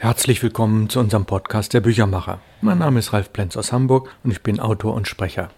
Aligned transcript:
Herzlich 0.00 0.40
willkommen 0.44 0.88
zu 0.88 1.00
unserem 1.00 1.24
Podcast 1.24 1.74
Der 1.74 1.80
Büchermacher. 1.80 2.38
Mein 2.60 2.78
Name 2.78 3.00
ist 3.00 3.12
Ralf 3.12 3.32
Plenz 3.32 3.56
aus 3.56 3.72
Hamburg 3.72 4.14
und 4.22 4.30
ich 4.30 4.44
bin 4.44 4.60
Autor 4.60 4.94
und 4.94 5.08
Sprecher. 5.08 5.50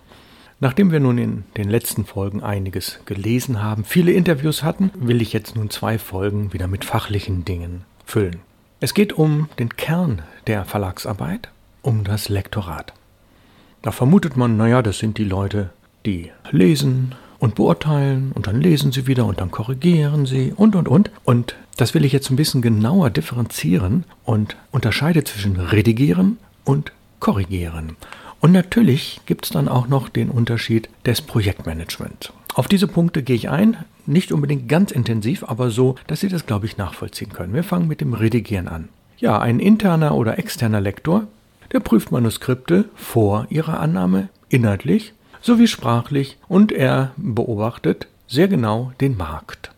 Nachdem 0.60 0.90
wir 0.90 0.98
nun 0.98 1.18
in 1.18 1.44
den 1.58 1.68
letzten 1.68 2.06
Folgen 2.06 2.42
einiges 2.42 3.00
gelesen 3.04 3.62
haben, 3.62 3.84
viele 3.84 4.12
Interviews 4.12 4.62
hatten, 4.62 4.92
will 4.94 5.20
ich 5.20 5.34
jetzt 5.34 5.56
nun 5.56 5.68
zwei 5.68 5.98
Folgen 5.98 6.54
wieder 6.54 6.68
mit 6.68 6.86
fachlichen 6.86 7.44
Dingen 7.44 7.84
füllen. 8.06 8.40
Es 8.80 8.94
geht 8.94 9.12
um 9.12 9.50
den 9.58 9.76
Kern 9.76 10.22
der 10.46 10.64
Verlagsarbeit, 10.64 11.50
um 11.82 12.04
das 12.04 12.30
Lektorat. 12.30 12.94
Da 13.82 13.92
vermutet 13.92 14.38
man, 14.38 14.56
naja, 14.56 14.80
das 14.80 15.00
sind 15.00 15.18
die 15.18 15.24
Leute, 15.24 15.68
die 16.06 16.32
lesen, 16.50 17.14
und 17.40 17.56
beurteilen 17.56 18.30
und 18.34 18.46
dann 18.46 18.60
lesen 18.60 18.92
sie 18.92 19.08
wieder 19.08 19.26
und 19.26 19.40
dann 19.40 19.50
korrigieren 19.50 20.26
sie 20.26 20.52
und 20.54 20.76
und 20.76 20.86
und. 20.86 21.10
Und 21.24 21.56
das 21.76 21.94
will 21.94 22.04
ich 22.04 22.12
jetzt 22.12 22.30
ein 22.30 22.36
bisschen 22.36 22.62
genauer 22.62 23.10
differenzieren 23.10 24.04
und 24.24 24.56
unterscheide 24.70 25.24
zwischen 25.24 25.56
redigieren 25.56 26.38
und 26.64 26.92
korrigieren. 27.18 27.96
Und 28.40 28.52
natürlich 28.52 29.20
gibt 29.26 29.46
es 29.46 29.50
dann 29.50 29.68
auch 29.68 29.88
noch 29.88 30.08
den 30.08 30.30
Unterschied 30.30 30.88
des 31.04 31.22
Projektmanagements. 31.22 32.32
Auf 32.54 32.68
diese 32.68 32.86
Punkte 32.86 33.22
gehe 33.22 33.36
ich 33.36 33.48
ein, 33.48 33.76
nicht 34.06 34.32
unbedingt 34.32 34.68
ganz 34.68 34.90
intensiv, 34.90 35.44
aber 35.44 35.70
so, 35.70 35.96
dass 36.06 36.20
Sie 36.20 36.28
das, 36.28 36.46
glaube 36.46 36.66
ich, 36.66 36.76
nachvollziehen 36.76 37.32
können. 37.32 37.54
Wir 37.54 37.64
fangen 37.64 37.88
mit 37.88 38.00
dem 38.00 38.12
Redigieren 38.12 38.68
an. 38.68 38.88
Ja, 39.18 39.38
ein 39.38 39.60
interner 39.60 40.14
oder 40.14 40.38
externer 40.38 40.80
Lektor, 40.80 41.26
der 41.72 41.80
prüft 41.80 42.10
Manuskripte 42.10 42.86
vor 42.96 43.46
ihrer 43.50 43.78
Annahme 43.80 44.28
inhaltlich 44.48 45.12
sowie 45.40 45.66
sprachlich 45.66 46.38
und 46.48 46.72
er 46.72 47.12
beobachtet 47.16 48.08
sehr 48.26 48.48
genau 48.48 48.92
den 49.00 49.16
Markt. 49.16 49.70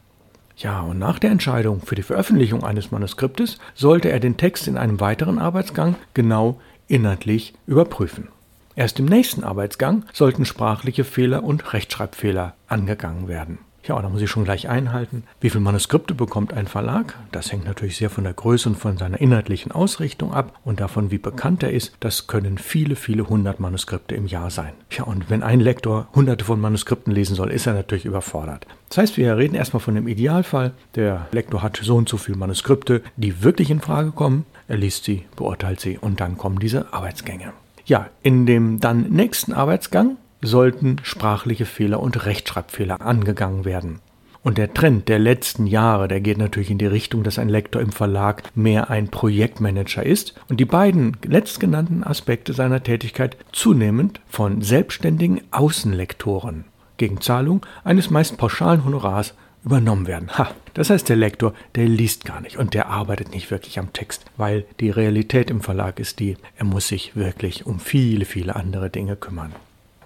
Ja, 0.57 0.81
und 0.81 0.99
nach 0.99 1.19
der 1.19 1.31
Entscheidung 1.31 1.81
für 1.81 1.95
die 1.95 2.03
Veröffentlichung 2.03 2.63
eines 2.63 2.91
Manuskriptes 2.91 3.59
sollte 3.75 4.11
er 4.11 4.21
den 4.21 4.37
Text 4.37 4.69
in 4.69 4.77
einem 4.77 5.01
weiteren 5.01 5.39
Arbeitsgang 5.39 5.97
genau 6.15 6.61
inhaltlich 6.87 7.55
überprüfen. 7.67 8.29
Erst 8.77 8.99
im 8.99 9.07
nächsten 9.07 9.45
Arbeitsgang 9.45 10.05
sollten 10.13 10.45
sprachliche 10.45 11.05
Fehler 11.05 11.43
und 11.43 11.73
Rechtschreibfehler 11.73 12.55
angegangen 12.69 13.29
werden. 13.29 13.59
Ja, 13.85 14.01
da 14.01 14.09
muss 14.09 14.23
ich 14.23 14.31
schon 14.31 14.45
gleich 14.45 14.69
einhalten. 14.69 15.25
Wie 15.41 15.51
viele 15.51 15.65
Manuskripte 15.65 16.15
bekommt 16.15 16.53
ein 16.53 16.69
Verlag? 16.69 17.19
Das 17.33 17.51
hängt 17.51 17.65
natürlich 17.65 17.97
sehr 17.97 18.11
von 18.11 18.23
der 18.23 18.33
Größe 18.33 18.69
und 18.69 18.77
von 18.77 18.97
seiner 18.97 19.21
inhaltlichen 19.21 19.73
Ausrichtung 19.73 20.33
ab 20.33 20.57
und 20.65 20.79
davon, 20.79 21.11
wie 21.11 21.19
bekannt 21.19 21.65
er 21.65 21.73
ist. 21.73 21.93
Das 21.99 22.29
können 22.29 22.59
viele, 22.59 22.95
viele 22.95 23.29
hundert 23.29 23.59
Manuskripte 23.59 24.15
im 24.15 24.27
Jahr 24.27 24.51
sein. 24.51 24.73
Ja, 24.91 25.03
und 25.03 25.31
wenn 25.31 25.43
ein 25.43 25.59
Lektor 25.59 26.07
hunderte 26.15 26.45
von 26.45 26.61
Manuskripten 26.61 27.13
lesen 27.13 27.35
soll, 27.35 27.51
ist 27.51 27.67
er 27.67 27.75
natürlich 27.75 28.05
überfordert. 28.05 28.69
Das 28.89 28.99
heißt, 28.99 29.17
wir 29.17 29.37
reden 29.37 29.57
erstmal 29.57 29.81
von 29.81 29.97
dem 29.97 30.07
Idealfall. 30.07 30.75
Der 30.95 31.27
Lektor 31.33 31.63
hat 31.63 31.81
so 31.83 31.97
und 31.97 32.09
so 32.09 32.19
viele 32.19 32.39
Manuskripte, 32.39 33.03
die 33.17 33.43
wirklich 33.43 33.71
in 33.71 33.81
Frage 33.81 34.13
kommen. 34.13 34.47
Er 34.69 34.77
liest 34.77 35.05
sie, 35.05 35.25
beurteilt 35.35 35.81
sie 35.81 35.99
und 35.99 36.21
dann 36.21 36.39
kommen 36.39 36.61
diese 36.61 36.93
Arbeitsgänge. 36.93 37.53
Ja, 37.85 38.11
in 38.23 38.47
dem 38.47 38.79
dann 38.79 39.11
nächsten 39.11 39.53
Arbeitsgang 39.53 40.19
sollten 40.43 40.97
sprachliche 41.03 41.67
Fehler 41.67 42.01
und 42.01 42.27
Rechtschreibfehler 42.27 43.01
angegangen 43.01 43.65
werden. 43.65 44.01
Und 44.45 44.59
der 44.59 44.75
Trend 44.75 45.09
der 45.09 45.21
letzten 45.21 45.69
Jahre, 45.69 46.09
der 46.09 46.21
geht 46.21 46.39
natürlich 46.39 46.71
in 46.71 46.79
die 46.79 46.87
Richtung, 46.87 47.23
dass 47.23 47.39
ein 47.39 47.49
Lektor 47.49 47.81
im 47.81 47.93
Verlag 47.93 48.43
mehr 48.57 48.91
ein 48.91 49.09
Projektmanager 49.09 50.05
ist 50.05 50.35
und 50.49 50.59
die 50.59 50.65
beiden 50.65 51.17
letztgenannten 51.25 52.03
Aspekte 52.03 52.53
seiner 52.53 52.83
Tätigkeit 52.83 53.37
zunehmend 53.53 54.21
von 54.29 54.61
selbstständigen 54.61 55.43
Außenlektoren 55.53 56.65
gegen 56.97 57.21
Zahlung 57.21 57.65
eines 57.85 58.11
meist 58.11 58.37
pauschalen 58.37 58.85
Honorars 58.85 59.35
übernommen 59.65 60.09
werden. 60.09 60.37
Ha, 60.37 60.51
das 60.75 60.91
heißt, 60.91 61.09
der 61.09 61.17
Lektor, 61.17 61.55
der 61.77 61.87
liest 61.87 62.25
gar 62.25 62.41
nicht 62.41 62.57
und 62.57 62.75
der 62.75 62.89
arbeitet 62.89 63.33
nicht 63.33 63.53
wirklich 63.53 63.79
am 63.79 63.93
Text, 63.93 64.25
weil 64.37 64.65
die 64.81 64.91
Realität 64.91 65.51
im 65.51 65.61
Verlag 65.61 66.01
ist 66.01 66.19
die, 66.19 66.37
er 66.57 66.65
muss 66.65 66.89
sich 66.89 67.15
wirklich 67.15 67.65
um 67.65 67.79
viele, 67.79 68.25
viele 68.25 68.57
andere 68.57 68.91
Dinge 68.91 69.15
kümmern. 69.15 69.53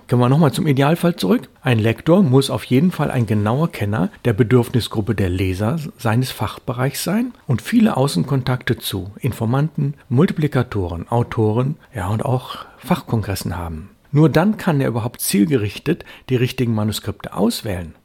Kommen 0.08 0.22
wir 0.22 0.28
nochmal 0.28 0.52
zum 0.52 0.68
Idealfall 0.68 1.16
zurück. 1.16 1.48
Ein 1.62 1.80
Lektor 1.80 2.22
muss 2.22 2.48
auf 2.48 2.62
jeden 2.62 2.92
Fall 2.92 3.10
ein 3.10 3.26
genauer 3.26 3.72
Kenner 3.72 4.10
der 4.24 4.34
Bedürfnisgruppe 4.34 5.16
der 5.16 5.28
Leser 5.28 5.80
seines 5.98 6.30
Fachbereichs 6.30 7.02
sein 7.02 7.32
und 7.48 7.60
viele 7.60 7.96
Außenkontakte 7.96 8.78
zu 8.78 9.10
Informanten, 9.18 9.94
Multiplikatoren, 10.08 11.08
Autoren 11.08 11.74
ja, 11.92 12.06
und 12.06 12.24
auch 12.24 12.66
Fachkongressen 12.78 13.56
haben. 13.56 13.90
Nur 14.12 14.28
dann 14.28 14.56
kann 14.56 14.80
er 14.80 14.88
überhaupt 14.88 15.20
zielgerichtet 15.20 16.04
die 16.28 16.36
richtigen 16.36 16.74
Manuskripte 16.74 17.34
auswählen 17.34 17.96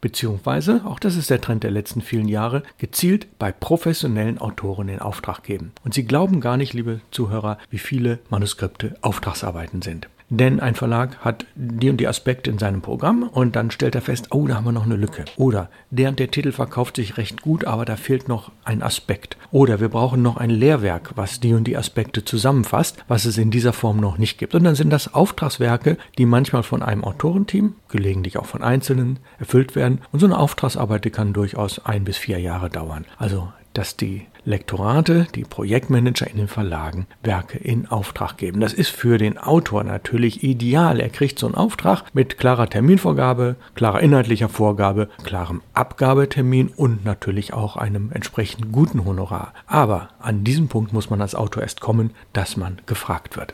beziehungsweise, 0.00 0.82
auch 0.84 1.00
das 1.00 1.16
ist 1.16 1.28
der 1.28 1.40
Trend 1.40 1.64
der 1.64 1.72
letzten 1.72 2.02
vielen 2.02 2.28
Jahre, 2.28 2.62
gezielt 2.78 3.26
bei 3.40 3.50
professionellen 3.50 4.38
Autoren 4.38 4.88
in 4.88 5.00
Auftrag 5.00 5.42
geben. 5.42 5.72
Und 5.84 5.92
Sie 5.92 6.04
glauben 6.04 6.40
gar 6.40 6.56
nicht, 6.56 6.72
liebe 6.72 7.00
Zuhörer, 7.10 7.58
wie 7.68 7.78
viele 7.78 8.20
Manuskripte 8.30 8.96
Auftragsarbeiten 9.00 9.82
sind. 9.82 10.08
Denn 10.30 10.60
ein 10.60 10.74
Verlag 10.74 11.18
hat 11.18 11.46
die 11.54 11.90
und 11.90 11.96
die 11.98 12.06
Aspekte 12.08 12.50
in 12.50 12.58
seinem 12.58 12.82
Programm 12.82 13.22
und 13.22 13.56
dann 13.56 13.70
stellt 13.70 13.94
er 13.94 14.02
fest, 14.02 14.28
oh, 14.30 14.46
da 14.46 14.56
haben 14.56 14.64
wir 14.64 14.72
noch 14.72 14.84
eine 14.84 14.96
Lücke. 14.96 15.24
Oder 15.36 15.70
der 15.90 16.10
und 16.10 16.18
der 16.18 16.30
Titel 16.30 16.52
verkauft 16.52 16.96
sich 16.96 17.16
recht 17.16 17.42
gut, 17.42 17.64
aber 17.64 17.84
da 17.84 17.96
fehlt 17.96 18.28
noch 18.28 18.52
ein 18.64 18.82
Aspekt. 18.82 19.36
Oder 19.50 19.80
wir 19.80 19.88
brauchen 19.88 20.22
noch 20.22 20.36
ein 20.36 20.50
Lehrwerk, 20.50 21.12
was 21.16 21.40
die 21.40 21.54
und 21.54 21.64
die 21.64 21.76
Aspekte 21.76 22.24
zusammenfasst, 22.24 23.04
was 23.08 23.24
es 23.24 23.38
in 23.38 23.50
dieser 23.50 23.72
Form 23.72 23.98
noch 23.98 24.18
nicht 24.18 24.38
gibt. 24.38 24.54
Und 24.54 24.64
dann 24.64 24.74
sind 24.74 24.90
das 24.90 25.14
Auftragswerke, 25.14 25.96
die 26.18 26.26
manchmal 26.26 26.62
von 26.62 26.82
einem 26.82 27.04
Autorenteam, 27.04 27.74
gelegentlich 27.88 28.38
auch 28.38 28.46
von 28.46 28.62
Einzelnen, 28.62 29.18
erfüllt 29.38 29.74
werden. 29.76 30.00
Und 30.12 30.20
so 30.20 30.26
eine 30.26 30.38
Auftragsarbeit, 30.38 30.98
kann 31.10 31.32
durchaus 31.32 31.84
ein 31.84 32.04
bis 32.04 32.16
vier 32.16 32.38
Jahre 32.38 32.68
dauern. 32.68 33.04
Also 33.18 33.48
dass 33.74 33.96
die 33.96 34.26
Lektorate, 34.44 35.26
die 35.34 35.44
Projektmanager 35.44 36.26
in 36.26 36.38
den 36.38 36.48
Verlagen 36.48 37.06
Werke 37.22 37.58
in 37.58 37.86
Auftrag 37.86 38.38
geben. 38.38 38.60
Das 38.60 38.72
ist 38.72 38.88
für 38.88 39.18
den 39.18 39.36
Autor 39.36 39.84
natürlich 39.84 40.42
ideal. 40.42 41.00
Er 41.00 41.10
kriegt 41.10 41.38
so 41.38 41.46
einen 41.46 41.54
Auftrag 41.54 42.04
mit 42.14 42.38
klarer 42.38 42.68
Terminvorgabe, 42.68 43.56
klarer 43.74 44.00
inhaltlicher 44.00 44.48
Vorgabe, 44.48 45.08
klarem 45.22 45.60
Abgabetermin 45.74 46.68
und 46.68 47.04
natürlich 47.04 47.52
auch 47.52 47.76
einem 47.76 48.10
entsprechend 48.12 48.72
guten 48.72 49.04
Honorar. 49.04 49.52
Aber 49.66 50.08
an 50.18 50.44
diesem 50.44 50.68
Punkt 50.68 50.92
muss 50.92 51.10
man 51.10 51.20
als 51.20 51.34
Autor 51.34 51.62
erst 51.62 51.80
kommen, 51.80 52.12
dass 52.32 52.56
man 52.56 52.80
gefragt 52.86 53.36
wird. 53.36 53.52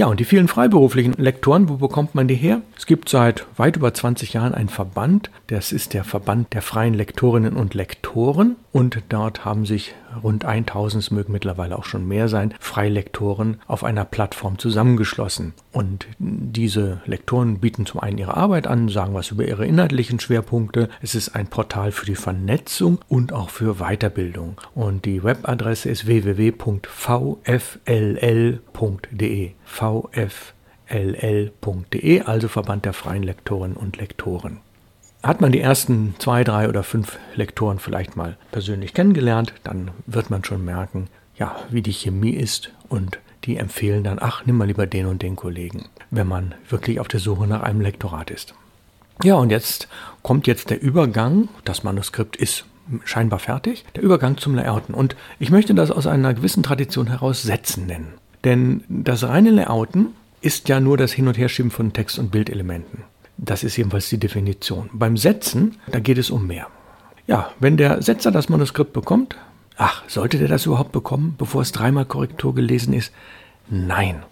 Ja, 0.00 0.06
und 0.06 0.18
die 0.18 0.24
vielen 0.24 0.48
freiberuflichen 0.48 1.12
Lektoren, 1.18 1.68
wo 1.68 1.76
bekommt 1.76 2.14
man 2.14 2.26
die 2.26 2.34
her? 2.34 2.62
Es 2.74 2.86
gibt 2.86 3.10
seit 3.10 3.44
weit 3.58 3.76
über 3.76 3.92
20 3.92 4.32
Jahren 4.32 4.54
einen 4.54 4.70
Verband, 4.70 5.30
das 5.48 5.72
ist 5.72 5.92
der 5.92 6.04
Verband 6.04 6.54
der 6.54 6.62
freien 6.62 6.94
Lektorinnen 6.94 7.52
und 7.52 7.74
Lektoren 7.74 8.56
und 8.72 9.02
dort 9.10 9.44
haben 9.44 9.66
sich 9.66 9.92
rund 10.22 10.44
1000, 10.44 11.02
es 11.04 11.10
mögen 11.10 11.32
mittlerweile 11.32 11.78
auch 11.78 11.84
schon 11.84 12.06
mehr 12.06 12.28
sein, 12.28 12.54
Freilektoren 12.60 13.60
auf 13.66 13.84
einer 13.84 14.04
Plattform 14.04 14.58
zusammengeschlossen. 14.58 15.54
Und 15.72 16.06
diese 16.18 17.00
Lektoren 17.06 17.58
bieten 17.58 17.86
zum 17.86 18.00
einen 18.00 18.18
ihre 18.18 18.36
Arbeit 18.36 18.66
an, 18.66 18.88
sagen 18.88 19.14
was 19.14 19.30
über 19.30 19.46
ihre 19.46 19.66
inhaltlichen 19.66 20.20
Schwerpunkte. 20.20 20.88
Es 21.00 21.14
ist 21.14 21.34
ein 21.34 21.46
Portal 21.46 21.92
für 21.92 22.06
die 22.06 22.14
Vernetzung 22.14 22.98
und 23.08 23.32
auch 23.32 23.50
für 23.50 23.76
Weiterbildung. 23.76 24.56
Und 24.74 25.04
die 25.04 25.22
Webadresse 25.22 25.88
ist 25.88 26.06
www.vfll.de. 26.06 26.60
vfll.de, 30.90 32.20
also 32.22 32.48
Verband 32.48 32.84
der 32.84 32.92
freien 32.92 33.22
Lektorinnen 33.22 33.76
und 33.76 33.96
Lektoren. 33.96 34.58
Hat 35.22 35.40
man 35.40 35.52
die 35.52 35.60
ersten 35.60 36.14
zwei, 36.18 36.44
drei 36.44 36.68
oder 36.68 36.82
fünf 36.82 37.18
Lektoren 37.34 37.78
vielleicht 37.78 38.16
mal 38.16 38.36
persönlich 38.52 38.94
kennengelernt, 38.94 39.52
dann 39.64 39.90
wird 40.06 40.30
man 40.30 40.44
schon 40.44 40.64
merken, 40.64 41.08
ja, 41.36 41.56
wie 41.68 41.82
die 41.82 41.92
Chemie 41.92 42.32
ist 42.32 42.70
und 42.88 43.18
die 43.44 43.56
empfehlen 43.56 44.04
dann, 44.04 44.18
ach, 44.20 44.44
nimm 44.46 44.56
mal 44.56 44.66
lieber 44.66 44.86
den 44.86 45.06
und 45.06 45.22
den 45.22 45.36
Kollegen, 45.36 45.86
wenn 46.10 46.26
man 46.26 46.54
wirklich 46.68 47.00
auf 47.00 47.08
der 47.08 47.20
Suche 47.20 47.46
nach 47.46 47.62
einem 47.62 47.80
Lektorat 47.80 48.30
ist. 48.30 48.54
Ja, 49.22 49.34
und 49.34 49.50
jetzt 49.50 49.88
kommt 50.22 50.46
jetzt 50.46 50.70
der 50.70 50.80
Übergang, 50.80 51.48
das 51.64 51.82
Manuskript 51.84 52.36
ist 52.36 52.64
scheinbar 53.04 53.38
fertig, 53.38 53.84
der 53.94 54.02
Übergang 54.02 54.38
zum 54.38 54.54
Layouten. 54.54 54.94
Und 54.94 55.16
ich 55.38 55.50
möchte 55.50 55.74
das 55.74 55.90
aus 55.90 56.06
einer 56.06 56.34
gewissen 56.34 56.62
Tradition 56.62 57.08
heraus 57.08 57.42
Setzen 57.42 57.86
nennen. 57.86 58.14
Denn 58.44 58.84
das 58.88 59.24
reine 59.24 59.50
Layouten 59.50 60.08
ist 60.40 60.68
ja 60.68 60.80
nur 60.80 60.96
das 60.96 61.12
Hin- 61.12 61.28
und 61.28 61.36
Herschieben 61.36 61.70
von 61.70 61.92
Text- 61.92 62.18
und 62.18 62.30
Bildelementen. 62.30 63.04
Das 63.42 63.64
ist 63.64 63.76
jedenfalls 63.76 64.08
die 64.10 64.18
Definition. 64.18 64.90
Beim 64.92 65.16
Setzen, 65.16 65.76
da 65.90 65.98
geht 65.98 66.18
es 66.18 66.30
um 66.30 66.46
mehr. 66.46 66.66
Ja, 67.26 67.50
wenn 67.58 67.76
der 67.76 68.02
Setzer 68.02 68.30
das 68.30 68.48
Manuskript 68.48 68.92
bekommt, 68.92 69.36
ach, 69.76 70.02
sollte 70.08 70.38
der 70.38 70.48
das 70.48 70.66
überhaupt 70.66 70.92
bekommen, 70.92 71.36
bevor 71.38 71.62
es 71.62 71.72
dreimal 71.72 72.04
Korrektur 72.04 72.54
gelesen 72.54 72.92
ist? 72.92 73.12
Nein. 73.68 74.22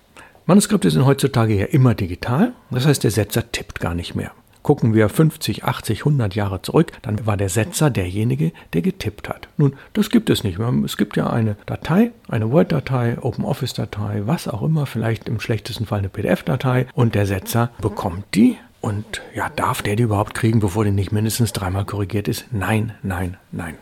Manuskripte 0.47 0.91
sind 0.91 1.07
heutzutage 1.07 1.55
ja 1.55 1.67
immer 1.67 1.95
digital, 1.95 2.53
das 2.71 2.87
heißt, 2.87 3.05
der 3.05 3.11
Setzer 3.11 3.51
tippt 3.51 3.81
gar 3.81 3.95
nicht 3.95 4.15
mehr. 4.15 4.33
Gucken 4.63 4.93
wir 4.93 5.09
50, 5.09 5.65
80, 5.65 6.01
100 6.01 6.35
Jahre 6.35 6.61
zurück, 6.61 6.93
dann 7.01 7.25
war 7.27 7.37
der 7.37 7.49
Setzer 7.49 7.89
derjenige, 7.91 8.53
der 8.75 8.83
getippt 8.83 9.29
hat. 9.29 9.49
Nun, 9.57 9.75
das 9.95 10.11
gibt 10.11 10.29
es 10.29 10.45
nicht 10.45 10.59
mehr. 10.59 10.73
Es 10.85 10.97
gibt 10.99 11.17
ja 11.17 11.31
eine 11.31 11.57
Datei, 11.65 12.13
eine 12.29 12.51
Word-Datei, 12.51 13.19
OpenOffice-Datei, 13.21 14.23
was 14.27 14.49
auch 14.49 14.63
immer, 14.63 14.85
vielleicht 14.85 15.29
im 15.29 15.41
schlechtesten 15.41 15.87
Fall 15.87 16.01
eine 16.01 16.09
PDF-Datei 16.11 16.87
und 16.95 17.15
der 17.15 17.27
Setzer 17.27 17.71
bekommt 17.81 18.25
die 18.35 18.57
und 18.81 19.23
ja, 19.35 19.49
darf 19.55 19.83
der 19.83 19.97
die 19.97 20.05
überhaupt 20.05 20.35
kriegen, 20.35 20.61
bevor 20.61 20.85
die 20.85 20.91
nicht 20.91 21.13
mindestens 21.13 21.53
dreimal 21.53 21.85
korrigiert 21.85 22.29
ist? 22.29 22.47
Nein, 22.53 22.93
nein, 23.03 23.37
nein. 23.51 23.77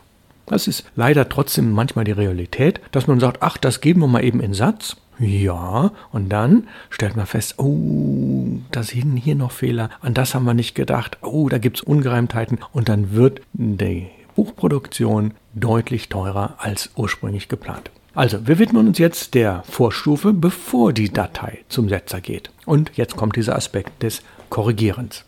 Das 0.47 0.67
ist 0.67 0.85
leider 0.95 1.27
trotzdem 1.27 1.71
manchmal 1.71 2.05
die 2.05 2.13
Realität, 2.13 2.79
dass 2.91 3.05
man 3.05 3.19
sagt, 3.19 3.41
ach, 3.41 3.57
das 3.57 3.81
geben 3.81 4.01
wir 4.01 4.07
mal 4.07 4.23
eben 4.23 4.39
in 4.39 4.53
Satz. 4.53 4.95
Ja, 5.19 5.91
und 6.11 6.29
dann 6.29 6.67
stellt 6.89 7.15
man 7.15 7.25
fest, 7.25 7.55
oh, 7.57 8.59
da 8.71 8.83
sind 8.83 9.17
hier 9.17 9.35
noch 9.35 9.51
Fehler, 9.51 9.89
an 9.99 10.13
das 10.13 10.35
haben 10.35 10.45
wir 10.45 10.53
nicht 10.53 10.75
gedacht, 10.75 11.17
oh, 11.21 11.49
da 11.49 11.57
gibt 11.57 11.77
es 11.77 11.83
Ungereimtheiten 11.83 12.59
und 12.71 12.87
dann 12.87 13.13
wird 13.13 13.41
die 13.53 14.07
Buchproduktion 14.35 15.33
deutlich 15.55 16.09
teurer 16.09 16.55
als 16.59 16.91
ursprünglich 16.95 17.49
geplant. 17.49 17.89
Also, 18.13 18.47
wir 18.47 18.57
widmen 18.57 18.87
uns 18.87 18.99
jetzt 18.99 19.33
der 19.33 19.63
Vorstufe, 19.69 20.33
bevor 20.33 20.93
die 20.93 21.11
Datei 21.11 21.59
zum 21.69 21.89
Setzer 21.89 22.21
geht. 22.21 22.51
Und 22.65 22.91
jetzt 22.95 23.15
kommt 23.15 23.35
dieser 23.35 23.55
Aspekt 23.55 24.01
des 24.01 24.21
Korrigierens. 24.49 25.25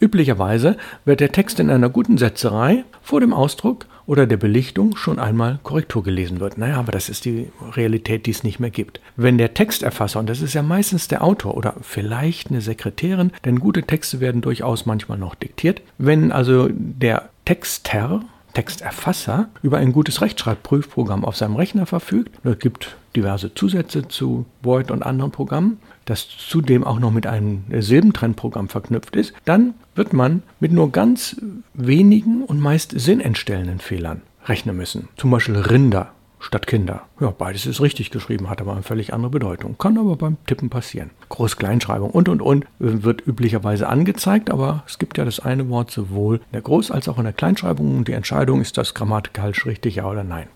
Üblicherweise 0.00 0.76
wird 1.04 1.20
der 1.20 1.32
Text 1.32 1.58
in 1.58 1.70
einer 1.70 1.88
guten 1.88 2.18
Setzerei 2.18 2.84
vor 3.02 3.20
dem 3.20 3.32
Ausdruck 3.32 3.86
oder 4.06 4.26
der 4.26 4.36
Belichtung 4.36 4.96
schon 4.96 5.18
einmal 5.18 5.58
Korrektur 5.64 6.02
gelesen 6.02 6.40
wird. 6.40 6.56
Naja, 6.56 6.76
aber 6.76 6.92
das 6.92 7.08
ist 7.08 7.24
die 7.24 7.50
Realität, 7.72 8.26
die 8.26 8.30
es 8.30 8.44
nicht 8.44 8.60
mehr 8.60 8.70
gibt. 8.70 9.00
Wenn 9.16 9.38
der 9.38 9.54
Texterfasser, 9.54 10.20
und 10.20 10.30
das 10.30 10.40
ist 10.40 10.54
ja 10.54 10.62
meistens 10.62 11.08
der 11.08 11.22
Autor 11.22 11.56
oder 11.56 11.74
vielleicht 11.82 12.50
eine 12.50 12.60
Sekretärin, 12.60 13.32
denn 13.44 13.58
gute 13.58 13.82
Texte 13.82 14.20
werden 14.20 14.40
durchaus 14.40 14.86
manchmal 14.86 15.18
noch 15.18 15.34
diktiert, 15.34 15.82
wenn 15.98 16.32
also 16.32 16.68
der 16.70 17.28
Texter 17.44 18.22
Texterfasser 18.54 19.48
über 19.62 19.78
ein 19.78 19.92
gutes 19.92 20.20
Rechtschreibprüfprogramm 20.20 21.24
auf 21.24 21.36
seinem 21.36 21.54
Rechner 21.54 21.86
verfügt. 21.86 22.34
Es 22.44 22.58
gibt 22.58 22.96
diverse 23.14 23.54
Zusätze 23.54 24.08
zu 24.08 24.46
Word 24.62 24.90
und 24.90 25.04
anderen 25.04 25.30
Programmen, 25.30 25.78
das 26.08 26.28
zudem 26.28 26.84
auch 26.84 26.98
noch 26.98 27.12
mit 27.12 27.26
einem 27.26 27.64
Silbentrennprogramm 27.70 28.68
verknüpft 28.68 29.16
ist, 29.16 29.34
dann 29.44 29.74
wird 29.94 30.12
man 30.12 30.42
mit 30.60 30.72
nur 30.72 30.90
ganz 30.90 31.40
wenigen 31.74 32.42
und 32.42 32.60
meist 32.60 32.98
sinnentstellenden 32.98 33.78
Fehlern 33.78 34.22
rechnen 34.46 34.76
müssen. 34.76 35.08
Zum 35.16 35.30
Beispiel 35.30 35.56
Rinder 35.56 36.12
statt 36.40 36.66
Kinder. 36.66 37.02
Ja, 37.20 37.30
beides 37.36 37.66
ist 37.66 37.80
richtig 37.80 38.10
geschrieben, 38.10 38.48
hat 38.48 38.60
aber 38.60 38.72
eine 38.72 38.82
völlig 38.82 39.12
andere 39.12 39.30
Bedeutung. 39.30 39.76
Kann 39.76 39.98
aber 39.98 40.16
beim 40.16 40.36
Tippen 40.46 40.70
passieren. 40.70 41.10
Groß-Kleinschreibung 41.28 42.10
und 42.10 42.28
und 42.28 42.42
und 42.42 42.64
wird 42.78 43.26
üblicherweise 43.26 43.88
angezeigt, 43.88 44.50
aber 44.50 44.84
es 44.86 44.98
gibt 44.98 45.18
ja 45.18 45.24
das 45.24 45.40
eine 45.40 45.68
Wort 45.68 45.90
sowohl 45.90 46.36
in 46.36 46.52
der 46.52 46.62
Groß- 46.62 46.92
als 46.92 47.08
auch 47.08 47.18
in 47.18 47.24
der 47.24 47.32
Kleinschreibung 47.32 47.98
und 47.98 48.08
die 48.08 48.12
Entscheidung, 48.12 48.60
ist 48.60 48.78
das 48.78 48.94
grammatikalisch 48.94 49.66
richtig, 49.66 49.96
ja 49.96 50.06
oder 50.06 50.24
nein. 50.24 50.46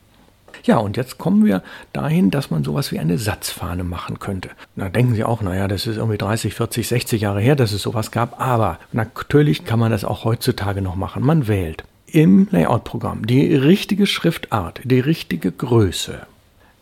Ja, 0.64 0.78
und 0.78 0.96
jetzt 0.96 1.18
kommen 1.18 1.44
wir 1.44 1.62
dahin, 1.92 2.30
dass 2.30 2.50
man 2.50 2.64
sowas 2.64 2.92
wie 2.92 2.98
eine 2.98 3.18
Satzfahne 3.18 3.84
machen 3.84 4.18
könnte. 4.18 4.50
Da 4.76 4.88
denken 4.88 5.14
Sie 5.14 5.24
auch, 5.24 5.42
naja, 5.42 5.68
das 5.68 5.86
ist 5.86 5.96
irgendwie 5.96 6.18
30, 6.18 6.54
40, 6.54 6.88
60 6.88 7.22
Jahre 7.22 7.40
her, 7.40 7.56
dass 7.56 7.72
es 7.72 7.82
sowas 7.82 8.10
gab, 8.10 8.40
aber 8.40 8.78
natürlich 8.92 9.64
kann 9.64 9.78
man 9.78 9.90
das 9.90 10.04
auch 10.04 10.24
heutzutage 10.24 10.82
noch 10.82 10.96
machen. 10.96 11.24
Man 11.24 11.48
wählt 11.48 11.84
im 12.06 12.48
Layout-Programm 12.50 13.26
die 13.26 13.54
richtige 13.54 14.06
Schriftart, 14.06 14.80
die 14.84 15.00
richtige 15.00 15.50
Größe. 15.50 16.26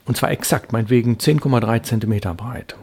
Und 0.05 0.17
zwar 0.17 0.31
exakt, 0.33 0.73
meinetwegen 0.73 1.17
10,3 1.17 1.83
cm 1.83 2.37
breit. 2.37 2.77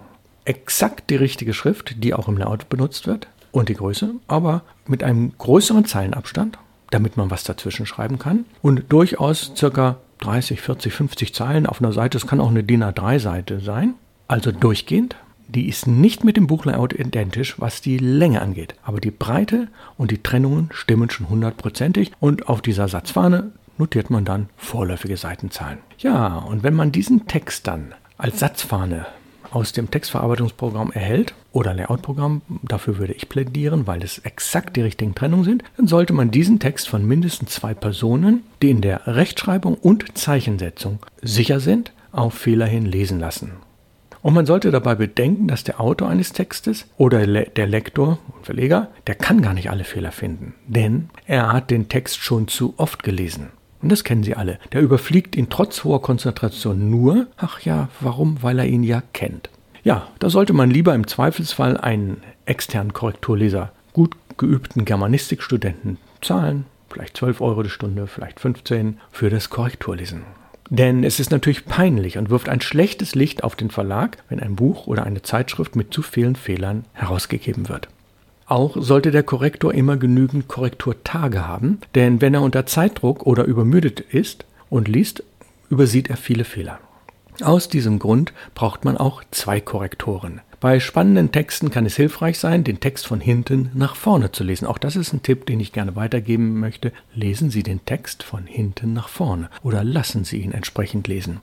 Exakt 0.46 1.10
die 1.10 1.18
richtige 1.18 1.54
Schrift, 1.54 2.02
die 2.04 2.14
auch 2.14 2.30
im 2.30 2.38
Layout 2.38 2.70
benutzt 2.70 3.06
wird 3.06 3.28
und 3.52 3.68
die 3.68 3.74
Größe, 3.74 4.12
aber 4.28 4.62
mit 4.86 5.04
einem 5.04 5.34
größeren 5.38 5.84
Zeilenabstand, 5.84 6.58
damit 6.90 7.18
man 7.18 7.30
was 7.30 7.44
dazwischen 7.44 7.86
schreiben 7.86 8.18
kann 8.18 8.46
und 8.62 8.86
durchaus 8.90 9.52
circa 9.58 9.98
30, 10.20 10.62
40, 10.62 10.94
50 10.94 11.34
Zeilen 11.34 11.66
auf 11.66 11.82
einer 11.82 11.94
Seite. 11.94 12.18
Es 12.18 12.28
kann 12.28 12.40
auch 12.40 12.50
eine 12.50 12.64
DIN 12.64 12.84
A3-Seite 12.84 13.60
sein. 13.60 13.94
Also 14.28 14.52
durchgehend 14.52 15.16
die 15.48 15.68
ist 15.68 15.88
nicht 15.88 16.24
mit 16.24 16.38
dem 16.38 16.48
Buchlayout 16.48 16.94
identisch, 16.94 17.60
was 17.60 17.82
die 17.82 17.98
Länge 17.98 18.42
angeht. 18.42 18.76
Aber 18.84 19.00
die 19.00 19.12
Breite 19.12 19.68
und 19.98 20.12
die 20.12 20.22
Trennungen 20.22 20.70
stimmen 20.74 21.10
schon 21.10 21.30
hundertprozentig 21.30 22.12
und 22.20 22.50
auf 22.50 22.62
dieser 22.62 22.88
Satzfahne 22.88 23.52
notiert 23.78 24.10
man 24.10 24.26
dann 24.26 24.50
vorläufige 24.58 25.18
Seitenzahlen. 25.18 25.80
Ja, 26.00 26.38
und 26.38 26.64
wenn 26.64 26.74
man 26.74 26.92
diesen 26.92 27.28
Text 27.28 27.68
dann 27.68 27.94
als 28.18 28.40
Satzfahne 28.40 29.06
aus 29.52 29.72
dem 29.72 29.92
Textverarbeitungsprogramm 29.92 30.92
erhält 30.92 31.34
oder 31.52 31.74
Layoutprogramm, 31.74 32.42
dafür 32.64 32.98
würde 32.98 33.14
ich 33.14 33.30
plädieren, 33.30 33.88
weil 33.88 34.04
es 34.04 34.20
exakt 34.20 34.76
die 34.76 34.82
richtigen 34.82 35.16
Trennungen 35.16 35.46
sind, 35.46 35.64
dann 35.78 35.88
sollte 35.88 36.14
man 36.14 36.32
diesen 36.32 36.60
Text 36.60 36.90
von 36.90 37.06
mindestens 37.06 37.52
zwei 37.52 37.74
Personen, 37.74 38.44
die 38.62 38.70
in 38.70 38.82
der 38.82 39.08
Rechtschreibung 39.08 39.76
und 39.76 40.18
Zeichensetzung 40.18 41.00
sicher 41.22 41.60
sind, 41.60 41.92
auf 42.12 42.34
Fehler 42.34 42.66
hin 42.66 42.86
lesen 42.86 43.20
lassen. 43.20 43.54
Und 44.22 44.34
man 44.34 44.46
sollte 44.46 44.72
dabei 44.72 44.96
bedenken, 44.96 45.48
dass 45.48 45.64
der 45.64 45.80
Autor 45.80 46.10
eines 46.10 46.34
Textes 46.34 46.88
oder 46.98 47.26
der 47.26 47.68
Lektor 47.68 48.20
und 48.36 48.46
Verleger, 48.46 48.90
der 49.06 49.16
kann 49.16 49.42
gar 49.42 49.54
nicht 49.54 49.70
alle 49.70 49.84
Fehler 49.84 50.12
finden, 50.12 50.54
denn 50.66 51.10
er 51.26 51.54
hat 51.54 51.72
den 51.72 51.88
Text 51.88 52.18
schon 52.18 52.48
zu 52.48 52.74
oft 52.78 53.04
gelesen. 53.04 53.52
Und 53.88 53.92
das 53.92 54.04
kennen 54.04 54.24
Sie 54.24 54.36
alle. 54.36 54.60
Der 54.74 54.82
überfliegt 54.82 55.38
ihn 55.38 55.48
trotz 55.50 55.86
hoher 55.86 56.02
Konzentration 56.02 56.90
nur, 56.90 57.28
ach 57.38 57.62
ja, 57.62 57.88
warum? 58.02 58.44
Weil 58.44 58.60
er 58.60 58.66
ihn 58.66 58.84
ja 58.84 59.02
kennt. 59.14 59.50
Ja, 59.82 60.10
da 60.20 60.30
sollte 60.30 60.52
man 60.52 60.70
lieber 60.70 60.94
im 60.94 61.08
Zweifelsfall 61.08 61.78
einen 61.78 62.18
externen 62.46 62.92
Korrekturleser, 62.92 63.72
gut 63.94 64.18
geübten 64.36 64.84
Germanistikstudenten 64.84 66.00
zahlen, 66.20 66.66
vielleicht 66.90 67.16
12 67.16 67.40
Euro 67.40 67.64
die 67.64 67.70
Stunde, 67.70 68.08
vielleicht 68.08 68.42
15 68.42 68.98
für 69.10 69.30
das 69.30 69.50
Korrekturlesen. 69.50 70.24
Denn 70.70 71.06
es 71.06 71.22
ist 71.22 71.32
natürlich 71.32 71.64
peinlich 71.64 72.18
und 72.18 72.30
wirft 72.30 72.50
ein 72.50 72.60
schlechtes 72.60 73.16
Licht 73.16 73.46
auf 73.46 73.56
den 73.56 73.72
Verlag, 73.72 74.18
wenn 74.28 74.42
ein 74.42 74.58
Buch 74.58 74.88
oder 74.88 75.06
eine 75.06 75.22
Zeitschrift 75.22 75.78
mit 75.78 75.94
zu 75.94 76.02
vielen 76.02 76.36
Fehlern 76.36 76.84
herausgegeben 76.92 77.70
wird. 77.70 77.88
Auch 78.48 78.78
sollte 78.80 79.12
der 79.12 79.24
Korrektor 79.24 79.74
immer 79.74 79.98
genügend 79.98 80.48
Korrekturtage 80.48 81.46
haben, 81.46 81.80
denn 81.96 82.22
wenn 82.22 82.34
er 82.34 82.42
unter 82.42 82.66
Zeitdruck 82.66 83.26
oder 83.26 83.44
übermüdet 83.44 84.00
ist 84.00 84.46
und 84.70 84.88
liest, 84.88 85.22
übersieht 85.70 86.10
er 86.10 86.16
viele 86.16 86.46
Fehler. 86.46 86.80
Aus 87.44 87.68
diesem 87.68 88.00
Grund 88.00 88.34
braucht 88.56 88.86
man 88.86 88.96
auch 88.96 89.22
zwei 89.32 89.60
Korrektoren. 89.60 90.42
Bei 90.62 90.80
spannenden 90.80 91.32
Texten 91.32 91.70
kann 91.70 91.86
es 91.86 91.98
hilfreich 91.98 92.40
sein, 92.40 92.64
den 92.64 92.80
Text 92.80 93.06
von 93.06 93.20
hinten 93.20 93.70
nach 93.76 93.96
vorne 93.96 94.32
zu 94.32 94.44
lesen. 94.44 94.66
Auch 94.66 94.80
das 94.80 94.96
ist 94.96 95.14
ein 95.14 95.22
Tipp, 95.22 95.46
den 95.46 95.60
ich 95.60 95.74
gerne 95.74 95.96
weitergeben 95.96 96.60
möchte. 96.60 96.94
Lesen 97.14 97.52
Sie 97.52 97.64
den 97.64 97.86
Text 97.86 98.24
von 98.24 98.48
hinten 98.48 98.94
nach 98.94 99.10
vorne 99.10 99.50
oder 99.62 99.84
lassen 99.84 100.24
Sie 100.24 100.42
ihn 100.42 100.54
entsprechend 100.54 101.08
lesen. 101.08 101.42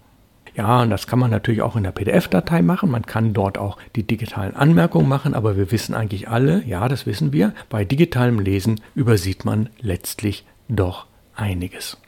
Ja, 0.54 0.82
und 0.82 0.90
das 0.90 1.06
kann 1.06 1.18
man 1.18 1.30
natürlich 1.30 1.62
auch 1.62 1.74
in 1.74 1.82
der 1.82 1.90
PDF-Datei 1.90 2.62
machen. 2.62 2.90
Man 2.90 3.06
kann 3.06 3.32
dort 3.32 3.58
auch 3.58 3.76
die 3.96 4.04
digitalen 4.04 4.54
Anmerkungen 4.54 5.08
machen, 5.08 5.34
aber 5.34 5.56
wir 5.56 5.72
wissen 5.72 5.94
eigentlich 5.94 6.28
alle, 6.28 6.62
ja, 6.64 6.88
das 6.88 7.06
wissen 7.06 7.32
wir, 7.32 7.52
bei 7.68 7.84
digitalem 7.84 8.38
Lesen 8.38 8.80
übersieht 8.94 9.44
man 9.44 9.68
letztlich 9.80 10.44
doch 10.68 11.06
einiges. 11.34 11.98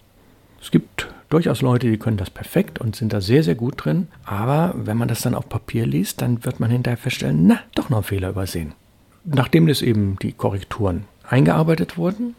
Es 0.61 0.71
gibt 0.71 1.09
durchaus 1.29 1.61
Leute, 1.61 1.91
die 1.91 1.99
können 1.99 2.17
das 2.17 2.31
perfekt 2.31 2.81
und 2.81 2.95
sind 2.95 3.13
da 3.13 3.21
sehr, 3.21 3.43
sehr 3.43 3.57
gut 3.57 3.85
drin. 3.85 4.09
Aber 4.25 4.75
wenn 4.77 4.97
man 4.97 5.09
das 5.09 5.23
dann 5.23 5.35
auf 5.35 5.49
Papier 5.49 5.87
liest, 5.87 6.23
dann 6.23 6.45
wird 6.45 6.61
man 6.61 6.71
hinterher 6.71 6.97
feststellen, 6.97 7.47
na, 7.47 7.61
doch 7.75 7.91
noch 7.91 7.99
einen 7.99 8.05
Fehler 8.05 8.31
übersehen. 8.31 8.73
Nachdem 9.25 9.67
das 9.67 9.83
eben 9.83 10.17
die 10.23 10.33
Korrekturen 10.33 11.05
eingearbeitet 11.29 11.99
wurden, 11.99 12.37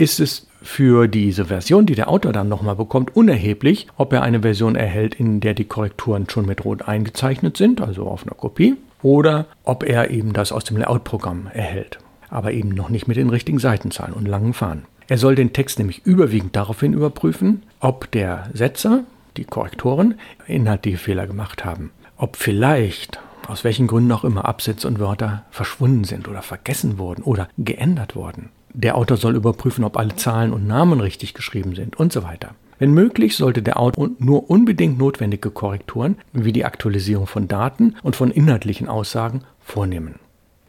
ist 0.00 0.18
es 0.18 0.46
für 0.62 1.08
diese 1.08 1.46
Version, 1.46 1.84
die 1.84 1.94
der 1.94 2.08
Autor 2.08 2.32
dann 2.32 2.48
nochmal 2.48 2.76
bekommt, 2.76 3.14
unerheblich, 3.14 3.86
ob 3.98 4.12
er 4.14 4.22
eine 4.22 4.40
Version 4.40 4.74
erhält, 4.74 5.14
in 5.14 5.40
der 5.40 5.52
die 5.52 5.64
Korrekturen 5.64 6.28
schon 6.28 6.46
mit 6.46 6.64
Rot 6.64 6.88
eingezeichnet 6.88 7.58
sind, 7.58 7.82
also 7.82 8.06
auf 8.06 8.22
einer 8.26 8.34
Kopie, 8.34 8.76
oder 9.02 9.46
ob 9.64 9.84
er 9.84 10.10
eben 10.10 10.32
das 10.32 10.52
aus 10.52 10.64
dem 10.64 10.78
Layout-Programm 10.78 11.48
erhält, 11.52 11.98
aber 12.30 12.52
eben 12.52 12.70
noch 12.70 12.88
nicht 12.88 13.08
mit 13.08 13.18
den 13.18 13.28
richtigen 13.28 13.58
Seitenzahlen 13.58 14.14
und 14.14 14.26
langen 14.26 14.54
Fahnen. 14.54 14.84
Er 15.06 15.18
soll 15.18 15.34
den 15.34 15.52
Text 15.52 15.78
nämlich 15.78 16.06
überwiegend 16.06 16.56
daraufhin 16.56 16.94
überprüfen, 16.94 17.62
ob 17.80 18.10
der 18.10 18.48
Setzer, 18.54 19.04
die 19.36 19.44
Korrektoren, 19.44 20.14
inhaltliche 20.46 20.98
Fehler 20.98 21.26
gemacht 21.26 21.64
haben. 21.64 21.90
Ob 22.16 22.36
vielleicht, 22.36 23.18
aus 23.48 23.64
welchen 23.64 23.86
Gründen 23.86 24.12
auch 24.12 24.24
immer, 24.24 24.46
Absätze 24.46 24.88
und 24.88 24.98
Wörter 24.98 25.44
verschwunden 25.50 26.04
sind 26.04 26.28
oder 26.28 26.42
vergessen 26.42 26.98
wurden 26.98 27.22
oder 27.22 27.48
geändert 27.58 28.16
wurden. 28.16 28.50
Der 28.72 28.96
Autor 28.96 29.16
soll 29.16 29.36
überprüfen, 29.36 29.84
ob 29.84 29.96
alle 29.96 30.16
Zahlen 30.16 30.52
und 30.52 30.66
Namen 30.66 31.00
richtig 31.00 31.34
geschrieben 31.34 31.74
sind 31.74 31.98
und 31.98 32.12
so 32.12 32.22
weiter. 32.22 32.54
Wenn 32.78 32.94
möglich, 32.94 33.36
sollte 33.36 33.62
der 33.62 33.78
Autor 33.78 34.10
nur 34.18 34.48
unbedingt 34.48 34.98
notwendige 34.98 35.50
Korrekturen 35.50 36.16
wie 36.32 36.52
die 36.52 36.64
Aktualisierung 36.64 37.26
von 37.26 37.46
Daten 37.46 37.96
und 38.02 38.16
von 38.16 38.30
inhaltlichen 38.30 38.88
Aussagen 38.88 39.42
vornehmen. 39.60 40.14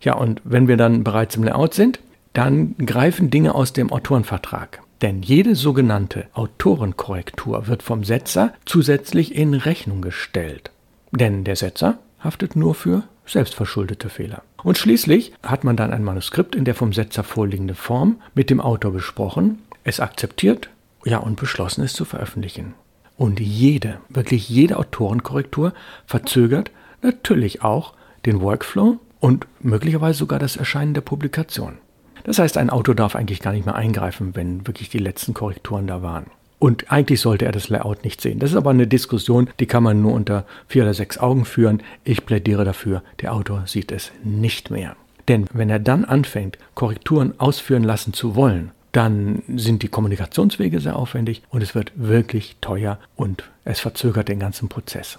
Ja, 0.02 0.16
und 0.16 0.42
wenn 0.44 0.68
wir 0.68 0.78
dann 0.78 1.04
bereits 1.04 1.36
im 1.36 1.44
Layout 1.44 1.74
sind, 1.74 2.00
dann 2.34 2.76
greifen 2.78 3.30
Dinge 3.30 3.56
aus 3.56 3.72
dem 3.72 3.92
Autorenvertrag. 3.92 4.82
Denn 5.02 5.22
jede 5.22 5.56
sogenannte 5.56 6.26
Autorenkorrektur 6.34 7.68
wird 7.68 7.82
vom 7.82 8.04
Setzer 8.04 8.54
zusätzlich 8.66 9.34
in 9.34 9.54
Rechnung 9.54 10.02
gestellt. 10.02 10.72
Denn 11.12 11.44
der 11.44 11.56
Setzer 11.56 11.98
haftet 12.20 12.56
nur 12.56 12.76
für 12.76 13.04
selbstverschuldete 13.26 14.10
Fehler. 14.10 14.44
Und 14.64 14.78
schließlich 14.78 15.34
hat 15.44 15.64
man 15.64 15.76
dann 15.76 15.92
ein 15.92 16.04
Manuskript 16.04 16.56
in 16.56 16.66
der 16.66 16.76
vom 16.76 16.94
Setzer 16.94 17.24
vorliegende 17.24 17.76
Form 17.76 18.22
mit 18.36 18.50
dem 18.50 18.62
Autor 18.62 18.92
besprochen, 18.92 19.60
es 19.84 20.00
akzeptiert, 20.00 20.70
ja 21.04 21.18
und 21.18 21.40
beschlossen 21.40 21.84
es 21.84 21.94
zu 21.94 22.06
veröffentlichen. 22.06 22.74
Und 23.18 23.40
jede, 23.40 24.00
wirklich 24.10 24.50
jede 24.50 24.78
Autorenkorrektur 24.78 25.74
verzögert 26.06 26.72
natürlich 27.02 27.64
auch 27.64 27.94
den 28.26 28.42
Workflow 28.42 29.00
und 29.20 29.48
möglicherweise 29.60 30.20
sogar 30.20 30.40
das 30.40 30.56
Erscheinen 30.56 30.94
der 30.94 31.02
Publikation. 31.02 31.78
Das 32.24 32.40
heißt, 32.40 32.58
ein 32.58 32.70
Autor 32.70 32.96
darf 32.96 33.16
eigentlich 33.16 33.40
gar 33.40 33.54
nicht 33.54 33.66
mehr 33.66 33.76
eingreifen, 33.76 34.36
wenn 34.36 34.68
wirklich 34.68 34.90
die 34.90 35.00
letzten 35.00 35.34
Korrekturen 35.34 35.88
da 35.88 36.02
waren. 36.02 36.28
Und 36.62 36.92
eigentlich 36.92 37.22
sollte 37.22 37.46
er 37.46 37.52
das 37.52 37.70
Layout 37.70 38.04
nicht 38.04 38.22
sehen. 38.22 38.38
Das 38.38 38.52
ist 38.52 38.56
aber 38.56 38.70
eine 38.70 38.86
Diskussion, 38.86 39.50
die 39.60 39.66
kann 39.66 39.82
man 39.82 40.04
nur 40.04 40.14
unter 40.14 40.46
vier 40.68 40.84
oder 40.84 40.94
sechs 40.94 41.18
Augen 41.18 41.44
führen. 41.44 41.82
Ich 42.04 42.24
plädiere 42.24 42.64
dafür, 42.64 43.02
der 43.20 43.34
Autor 43.34 43.64
sieht 43.66 43.92
es 43.92 44.12
nicht 44.24 44.70
mehr. 44.70 44.96
Denn 45.28 45.48
wenn 45.54 45.72
er 45.72 45.80
dann 45.80 46.06
anfängt, 46.06 46.60
Korrekturen 46.76 47.34
ausführen 47.40 47.84
lassen 47.84 48.14
zu 48.14 48.36
wollen, 48.36 48.70
dann 48.92 49.42
sind 49.56 49.82
die 49.82 49.88
Kommunikationswege 49.88 50.80
sehr 50.80 50.98
aufwendig 50.98 51.42
und 51.50 51.64
es 51.64 51.74
wird 51.74 51.94
wirklich 51.96 52.58
teuer 52.62 53.00
und 53.16 53.50
es 53.66 53.80
verzögert 53.80 54.28
den 54.28 54.38
ganzen 54.38 54.70
Prozess. 54.70 55.18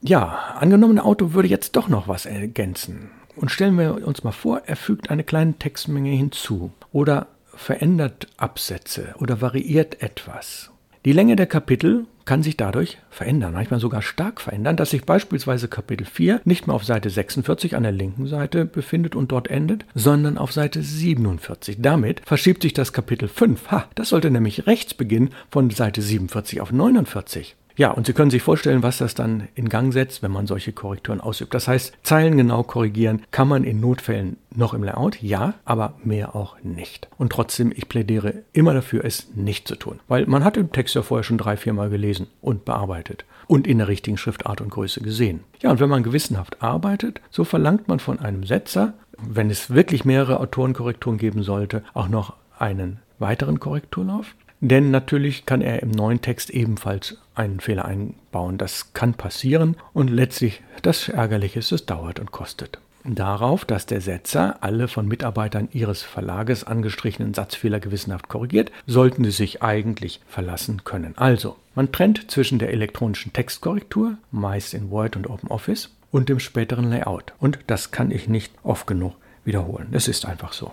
Ja, 0.00 0.54
angenommen, 0.60 0.94
der 0.94 1.06
Autor 1.06 1.34
würde 1.34 1.48
jetzt 1.48 1.74
doch 1.74 1.88
noch 1.88 2.06
was 2.06 2.24
ergänzen. 2.24 3.10
Und 3.34 3.50
stellen 3.50 3.76
wir 3.76 4.06
uns 4.06 4.22
mal 4.22 4.30
vor, 4.30 4.62
er 4.66 4.76
fügt 4.76 5.10
eine 5.10 5.24
kleine 5.24 5.54
Textmenge 5.54 6.10
hinzu 6.10 6.70
oder 6.92 7.26
verändert 7.58 8.28
Absätze 8.36 9.14
oder 9.18 9.40
variiert 9.40 10.00
etwas. 10.00 10.70
Die 11.04 11.12
Länge 11.12 11.36
der 11.36 11.46
Kapitel 11.46 12.06
kann 12.24 12.42
sich 12.42 12.56
dadurch 12.56 12.98
verändern, 13.10 13.54
manchmal 13.54 13.80
sogar 13.80 14.02
stark 14.02 14.40
verändern, 14.40 14.76
dass 14.76 14.90
sich 14.90 15.04
beispielsweise 15.04 15.66
Kapitel 15.68 16.04
4 16.04 16.42
nicht 16.44 16.66
mehr 16.66 16.76
auf 16.76 16.84
Seite 16.84 17.10
46 17.10 17.76
an 17.76 17.82
der 17.82 17.92
linken 17.92 18.26
Seite 18.26 18.64
befindet 18.64 19.16
und 19.16 19.32
dort 19.32 19.48
endet, 19.48 19.86
sondern 19.94 20.38
auf 20.38 20.52
Seite 20.52 20.82
47. 20.82 21.78
Damit 21.80 22.20
verschiebt 22.24 22.62
sich 22.62 22.74
das 22.74 22.92
Kapitel 22.92 23.28
5. 23.28 23.70
Ha, 23.70 23.88
das 23.94 24.10
sollte 24.10 24.30
nämlich 24.30 24.66
rechts 24.66 24.94
beginnen 24.94 25.30
von 25.50 25.70
Seite 25.70 26.02
47 26.02 26.60
auf 26.60 26.72
49. 26.72 27.56
Ja, 27.78 27.92
und 27.92 28.06
Sie 28.06 28.12
können 28.12 28.32
sich 28.32 28.42
vorstellen, 28.42 28.82
was 28.82 28.98
das 28.98 29.14
dann 29.14 29.46
in 29.54 29.68
Gang 29.68 29.92
setzt, 29.92 30.20
wenn 30.24 30.32
man 30.32 30.48
solche 30.48 30.72
Korrekturen 30.72 31.20
ausübt. 31.20 31.54
Das 31.54 31.68
heißt, 31.68 31.96
Zeilen 32.02 32.36
genau 32.36 32.64
korrigieren 32.64 33.22
kann 33.30 33.46
man 33.46 33.62
in 33.62 33.78
Notfällen 33.78 34.36
noch 34.52 34.74
im 34.74 34.82
Layout, 34.82 35.22
ja, 35.22 35.54
aber 35.64 35.94
mehr 36.02 36.34
auch 36.34 36.56
nicht. 36.64 37.08
Und 37.18 37.30
trotzdem, 37.30 37.72
ich 37.72 37.88
plädiere 37.88 38.42
immer 38.52 38.74
dafür, 38.74 39.04
es 39.04 39.28
nicht 39.36 39.68
zu 39.68 39.76
tun. 39.76 40.00
Weil 40.08 40.26
man 40.26 40.42
hat 40.42 40.56
den 40.56 40.72
Text 40.72 40.96
ja 40.96 41.02
vorher 41.02 41.22
schon 41.22 41.38
drei, 41.38 41.56
vier 41.56 41.72
Mal 41.72 41.88
gelesen 41.88 42.26
und 42.40 42.64
bearbeitet 42.64 43.24
und 43.46 43.68
in 43.68 43.78
der 43.78 43.86
richtigen 43.86 44.18
Schriftart 44.18 44.60
und 44.60 44.70
Größe 44.70 45.00
gesehen. 45.00 45.44
Ja, 45.60 45.70
und 45.70 45.78
wenn 45.78 45.88
man 45.88 46.02
gewissenhaft 46.02 46.60
arbeitet, 46.60 47.20
so 47.30 47.44
verlangt 47.44 47.86
man 47.86 48.00
von 48.00 48.18
einem 48.18 48.42
Setzer, 48.42 48.94
wenn 49.18 49.50
es 49.50 49.70
wirklich 49.70 50.04
mehrere 50.04 50.40
Autorenkorrekturen 50.40 51.16
geben 51.16 51.44
sollte, 51.44 51.84
auch 51.94 52.08
noch 52.08 52.34
einen 52.58 52.98
weiteren 53.20 53.60
Korrekturlauf. 53.60 54.34
Denn 54.60 54.90
natürlich 54.90 55.46
kann 55.46 55.60
er 55.60 55.82
im 55.82 55.90
neuen 55.90 56.20
Text 56.20 56.50
ebenfalls 56.50 57.16
einen 57.34 57.60
Fehler 57.60 57.84
einbauen. 57.84 58.58
Das 58.58 58.92
kann 58.92 59.14
passieren 59.14 59.76
und 59.92 60.08
letztlich 60.08 60.62
das 60.82 61.08
Ärgerliche 61.08 61.60
ist, 61.60 61.72
es 61.72 61.86
dauert 61.86 62.18
und 62.18 62.32
kostet. 62.32 62.80
Darauf, 63.04 63.64
dass 63.64 63.86
der 63.86 64.00
Setzer 64.00 64.58
alle 64.60 64.88
von 64.88 65.06
Mitarbeitern 65.06 65.68
Ihres 65.72 66.02
Verlages 66.02 66.64
angestrichenen 66.64 67.32
Satzfehler 67.32 67.80
gewissenhaft 67.80 68.28
korrigiert, 68.28 68.72
sollten 68.86 69.24
Sie 69.24 69.30
sich 69.30 69.62
eigentlich 69.62 70.20
verlassen 70.26 70.84
können. 70.84 71.16
Also, 71.16 71.56
man 71.74 71.92
trennt 71.92 72.30
zwischen 72.30 72.58
der 72.58 72.72
elektronischen 72.72 73.32
Textkorrektur, 73.32 74.18
meist 74.30 74.74
in 74.74 74.90
Word 74.90 75.16
und 75.16 75.30
OpenOffice, 75.30 75.90
und 76.10 76.28
dem 76.28 76.40
späteren 76.40 76.90
Layout. 76.90 77.32
Und 77.38 77.58
das 77.66 77.92
kann 77.92 78.10
ich 78.10 78.28
nicht 78.28 78.52
oft 78.62 78.86
genug 78.86 79.14
wiederholen. 79.44 79.88
Es 79.92 80.08
ist 80.08 80.26
einfach 80.26 80.52
so. 80.52 80.72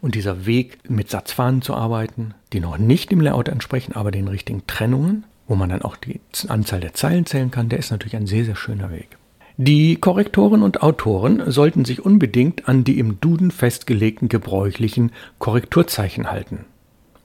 Und 0.00 0.14
dieser 0.14 0.46
Weg, 0.46 0.78
mit 0.88 1.10
Satzfahnen 1.10 1.62
zu 1.62 1.74
arbeiten, 1.74 2.34
die 2.52 2.60
noch 2.60 2.78
nicht 2.78 3.10
dem 3.10 3.20
Layout 3.20 3.48
entsprechen, 3.48 3.94
aber 3.94 4.10
den 4.10 4.28
richtigen 4.28 4.66
Trennungen, 4.66 5.24
wo 5.46 5.56
man 5.56 5.68
dann 5.68 5.82
auch 5.82 5.96
die 5.96 6.20
Anzahl 6.48 6.80
der 6.80 6.94
Zeilen 6.94 7.26
zählen 7.26 7.50
kann, 7.50 7.68
der 7.68 7.78
ist 7.78 7.90
natürlich 7.90 8.16
ein 8.16 8.26
sehr, 8.26 8.44
sehr 8.44 8.56
schöner 8.56 8.90
Weg. 8.90 9.18
Die 9.56 9.96
Korrektoren 9.96 10.62
und 10.62 10.82
Autoren 10.82 11.50
sollten 11.50 11.84
sich 11.84 12.02
unbedingt 12.02 12.66
an 12.66 12.82
die 12.82 12.98
im 12.98 13.20
Duden 13.20 13.50
festgelegten 13.50 14.30
gebräuchlichen 14.30 15.12
Korrekturzeichen 15.38 16.30
halten 16.30 16.64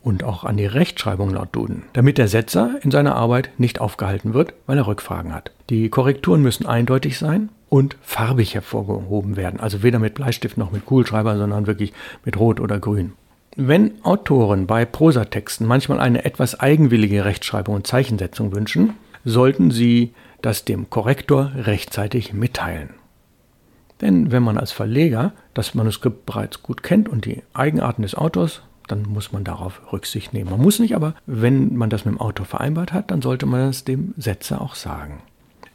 und 0.05 0.23
auch 0.23 0.43
an 0.43 0.55
die 0.55 0.67
Rechtschreibung 0.67 1.31
laut 1.31 1.49
Duden, 1.51 1.81
damit 1.93 2.19
der 2.19 2.27
Setzer 2.27 2.75
in 2.83 2.91
seiner 2.91 3.15
Arbeit 3.15 3.49
nicht 3.57 3.81
aufgehalten 3.81 4.35
wird, 4.35 4.53
weil 4.67 4.77
er 4.77 4.85
Rückfragen 4.85 5.33
hat. 5.33 5.51
Die 5.71 5.89
Korrekturen 5.89 6.43
müssen 6.43 6.67
eindeutig 6.67 7.17
sein 7.17 7.49
und 7.69 7.97
farbig 8.03 8.53
hervorgehoben 8.53 9.35
werden. 9.35 9.59
Also 9.59 9.81
weder 9.81 9.97
mit 9.97 10.13
Bleistift 10.13 10.59
noch 10.59 10.71
mit 10.71 10.85
Kugelschreiber, 10.85 11.37
sondern 11.37 11.65
wirklich 11.65 11.91
mit 12.23 12.39
Rot 12.39 12.59
oder 12.59 12.77
Grün. 12.77 13.13
Wenn 13.55 13.93
Autoren 14.03 14.67
bei 14.67 14.85
Prosatexten 14.85 15.65
manchmal 15.65 15.99
eine 15.99 16.23
etwas 16.23 16.59
eigenwillige 16.59 17.25
Rechtschreibung 17.25 17.73
und 17.73 17.87
Zeichensetzung 17.87 18.53
wünschen, 18.53 18.93
sollten 19.23 19.71
sie 19.71 20.13
das 20.43 20.65
dem 20.65 20.91
Korrektor 20.91 21.51
rechtzeitig 21.55 22.31
mitteilen. 22.31 22.91
Denn 24.01 24.31
wenn 24.31 24.43
man 24.43 24.59
als 24.59 24.71
Verleger 24.71 25.33
das 25.55 25.73
Manuskript 25.73 26.27
bereits 26.27 26.61
gut 26.61 26.83
kennt 26.83 27.09
und 27.09 27.25
die 27.25 27.41
Eigenarten 27.53 28.03
des 28.03 28.13
Autors, 28.13 28.61
dann 28.87 29.03
muss 29.03 29.31
man 29.31 29.43
darauf 29.43 29.81
Rücksicht 29.91 30.33
nehmen. 30.33 30.49
Man 30.49 30.61
muss 30.61 30.79
nicht, 30.79 30.95
aber 30.95 31.15
wenn 31.25 31.75
man 31.75 31.89
das 31.89 32.05
mit 32.05 32.13
dem 32.13 32.21
Autor 32.21 32.45
vereinbart 32.45 32.93
hat, 32.93 33.11
dann 33.11 33.21
sollte 33.21 33.45
man 33.45 33.67
das 33.67 33.83
dem 33.83 34.13
Setzer 34.17 34.61
auch 34.61 34.75
sagen. 34.75 35.21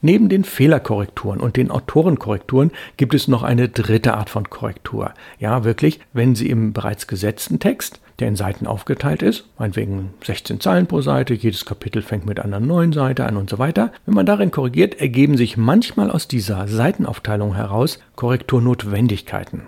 Neben 0.02 0.30
den 0.30 0.44
Fehlerkorrekturen 0.44 1.40
und 1.40 1.56
den 1.56 1.70
Autorenkorrekturen 1.70 2.70
gibt 2.96 3.12
es 3.12 3.28
noch 3.28 3.42
eine 3.42 3.68
dritte 3.68 4.14
Art 4.14 4.30
von 4.30 4.48
Korrektur. 4.48 5.12
Ja, 5.38 5.64
wirklich, 5.64 6.00
wenn 6.14 6.34
Sie 6.34 6.48
im 6.48 6.72
bereits 6.72 7.06
gesetzten 7.06 7.58
Text, 7.58 8.00
der 8.18 8.28
in 8.28 8.36
Seiten 8.36 8.66
aufgeteilt 8.66 9.22
ist, 9.22 9.46
meinetwegen 9.58 10.14
16 10.24 10.60
Zeilen 10.60 10.86
pro 10.86 11.02
Seite, 11.02 11.34
jedes 11.34 11.66
Kapitel 11.66 12.00
fängt 12.00 12.24
mit 12.24 12.40
einer 12.40 12.60
neuen 12.60 12.94
Seite 12.94 13.26
an 13.26 13.36
und 13.36 13.50
so 13.50 13.58
weiter, 13.58 13.92
wenn 14.06 14.14
man 14.14 14.26
darin 14.26 14.50
korrigiert, 14.50 15.00
ergeben 15.00 15.36
sich 15.36 15.58
manchmal 15.58 16.10
aus 16.10 16.28
dieser 16.28 16.66
Seitenaufteilung 16.66 17.54
heraus 17.54 17.98
Korrekturnotwendigkeiten. 18.16 19.66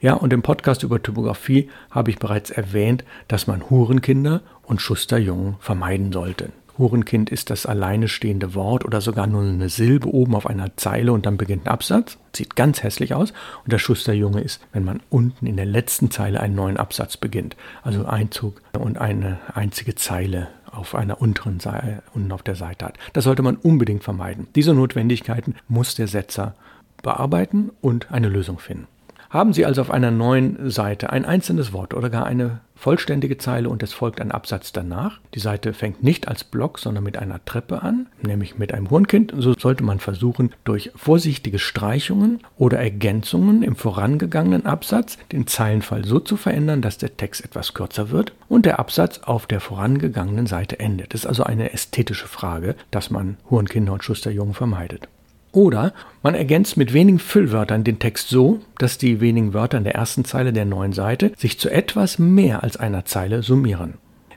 Ja, 0.00 0.14
und 0.14 0.32
im 0.32 0.42
Podcast 0.42 0.84
über 0.84 1.02
Typografie 1.02 1.70
habe 1.90 2.10
ich 2.10 2.18
bereits 2.18 2.50
erwähnt, 2.50 3.04
dass 3.26 3.48
man 3.48 3.68
Hurenkinder 3.68 4.42
und 4.62 4.80
Schusterjungen 4.80 5.56
vermeiden 5.58 6.12
sollte. 6.12 6.52
Hurenkind 6.78 7.30
ist 7.30 7.50
das 7.50 7.66
alleine 7.66 8.06
stehende 8.06 8.54
Wort 8.54 8.84
oder 8.84 9.00
sogar 9.00 9.26
nur 9.26 9.42
eine 9.42 9.68
Silbe 9.68 10.06
oben 10.08 10.36
auf 10.36 10.46
einer 10.46 10.76
Zeile 10.76 11.12
und 11.12 11.26
dann 11.26 11.36
beginnt 11.36 11.66
ein 11.66 11.72
Absatz. 11.72 12.16
Sieht 12.32 12.54
ganz 12.54 12.84
hässlich 12.84 13.14
aus. 13.14 13.32
Und 13.64 13.72
der 13.72 13.80
Schusterjunge 13.80 14.40
ist, 14.40 14.60
wenn 14.72 14.84
man 14.84 15.00
unten 15.10 15.46
in 15.46 15.56
der 15.56 15.66
letzten 15.66 16.12
Zeile 16.12 16.38
einen 16.38 16.54
neuen 16.54 16.76
Absatz 16.76 17.16
beginnt. 17.16 17.56
Also 17.82 18.06
Einzug 18.06 18.62
und 18.78 18.98
eine 18.98 19.40
einzige 19.52 19.96
Zeile 19.96 20.46
auf 20.70 20.94
einer 20.94 21.20
unteren 21.20 21.58
Seite 21.58 22.04
unten 22.14 22.30
auf 22.30 22.44
der 22.44 22.54
Seite 22.54 22.84
hat. 22.86 22.98
Das 23.14 23.24
sollte 23.24 23.42
man 23.42 23.56
unbedingt 23.56 24.04
vermeiden. 24.04 24.46
Diese 24.54 24.74
Notwendigkeiten 24.74 25.56
muss 25.66 25.96
der 25.96 26.06
Setzer 26.06 26.54
bearbeiten 27.02 27.72
und 27.80 28.12
eine 28.12 28.28
Lösung 28.28 28.60
finden. 28.60 28.86
Haben 29.30 29.52
Sie 29.52 29.66
also 29.66 29.82
auf 29.82 29.90
einer 29.90 30.10
neuen 30.10 30.70
Seite 30.70 31.10
ein 31.10 31.26
einzelnes 31.26 31.74
Wort 31.74 31.92
oder 31.92 32.08
gar 32.08 32.24
eine 32.24 32.60
vollständige 32.74 33.36
Zeile 33.36 33.68
und 33.68 33.82
es 33.82 33.92
folgt 33.92 34.22
ein 34.22 34.32
Absatz 34.32 34.72
danach. 34.72 35.20
Die 35.34 35.40
Seite 35.40 35.74
fängt 35.74 36.02
nicht 36.02 36.28
als 36.28 36.44
Block, 36.44 36.78
sondern 36.78 37.04
mit 37.04 37.18
einer 37.18 37.44
Treppe 37.44 37.82
an, 37.82 38.06
nämlich 38.22 38.56
mit 38.56 38.72
einem 38.72 38.88
Hornkind. 38.88 39.34
So 39.36 39.52
sollte 39.52 39.84
man 39.84 39.98
versuchen, 39.98 40.52
durch 40.64 40.92
vorsichtige 40.94 41.58
Streichungen 41.58 42.40
oder 42.56 42.78
Ergänzungen 42.78 43.62
im 43.62 43.76
vorangegangenen 43.76 44.64
Absatz 44.64 45.18
den 45.30 45.46
Zeilenfall 45.46 46.06
so 46.06 46.20
zu 46.20 46.38
verändern, 46.38 46.80
dass 46.80 46.96
der 46.96 47.18
Text 47.18 47.44
etwas 47.44 47.74
kürzer 47.74 48.10
wird 48.10 48.32
und 48.48 48.64
der 48.64 48.78
Absatz 48.78 49.18
auf 49.24 49.46
der 49.46 49.60
vorangegangenen 49.60 50.46
Seite 50.46 50.80
endet. 50.80 51.12
Das 51.12 51.22
ist 51.22 51.26
also 51.26 51.42
eine 51.42 51.74
ästhetische 51.74 52.28
Frage, 52.28 52.76
dass 52.90 53.10
man 53.10 53.36
Hurenkinder 53.50 53.92
und 53.92 54.04
Schusterjungen 54.04 54.54
vermeidet. 54.54 55.08
Oder 55.52 55.92
man 56.22 56.34
ergänzt 56.34 56.76
mit 56.76 56.92
wenigen 56.92 57.18
Füllwörtern 57.18 57.84
den 57.84 57.98
Text 57.98 58.28
so, 58.28 58.60
dass 58.78 58.98
die 58.98 59.20
wenigen 59.20 59.54
Wörter 59.54 59.78
in 59.78 59.84
der 59.84 59.94
ersten 59.94 60.24
Zeile 60.24 60.52
der 60.52 60.64
neuen 60.64 60.92
Seite 60.92 61.32
sich 61.36 61.58
zu 61.58 61.70
etwas 61.70 62.18
mehr 62.18 62.62
als 62.62 62.76
einer 62.76 63.04
Zeile 63.04 63.42
summieren. 63.42 63.94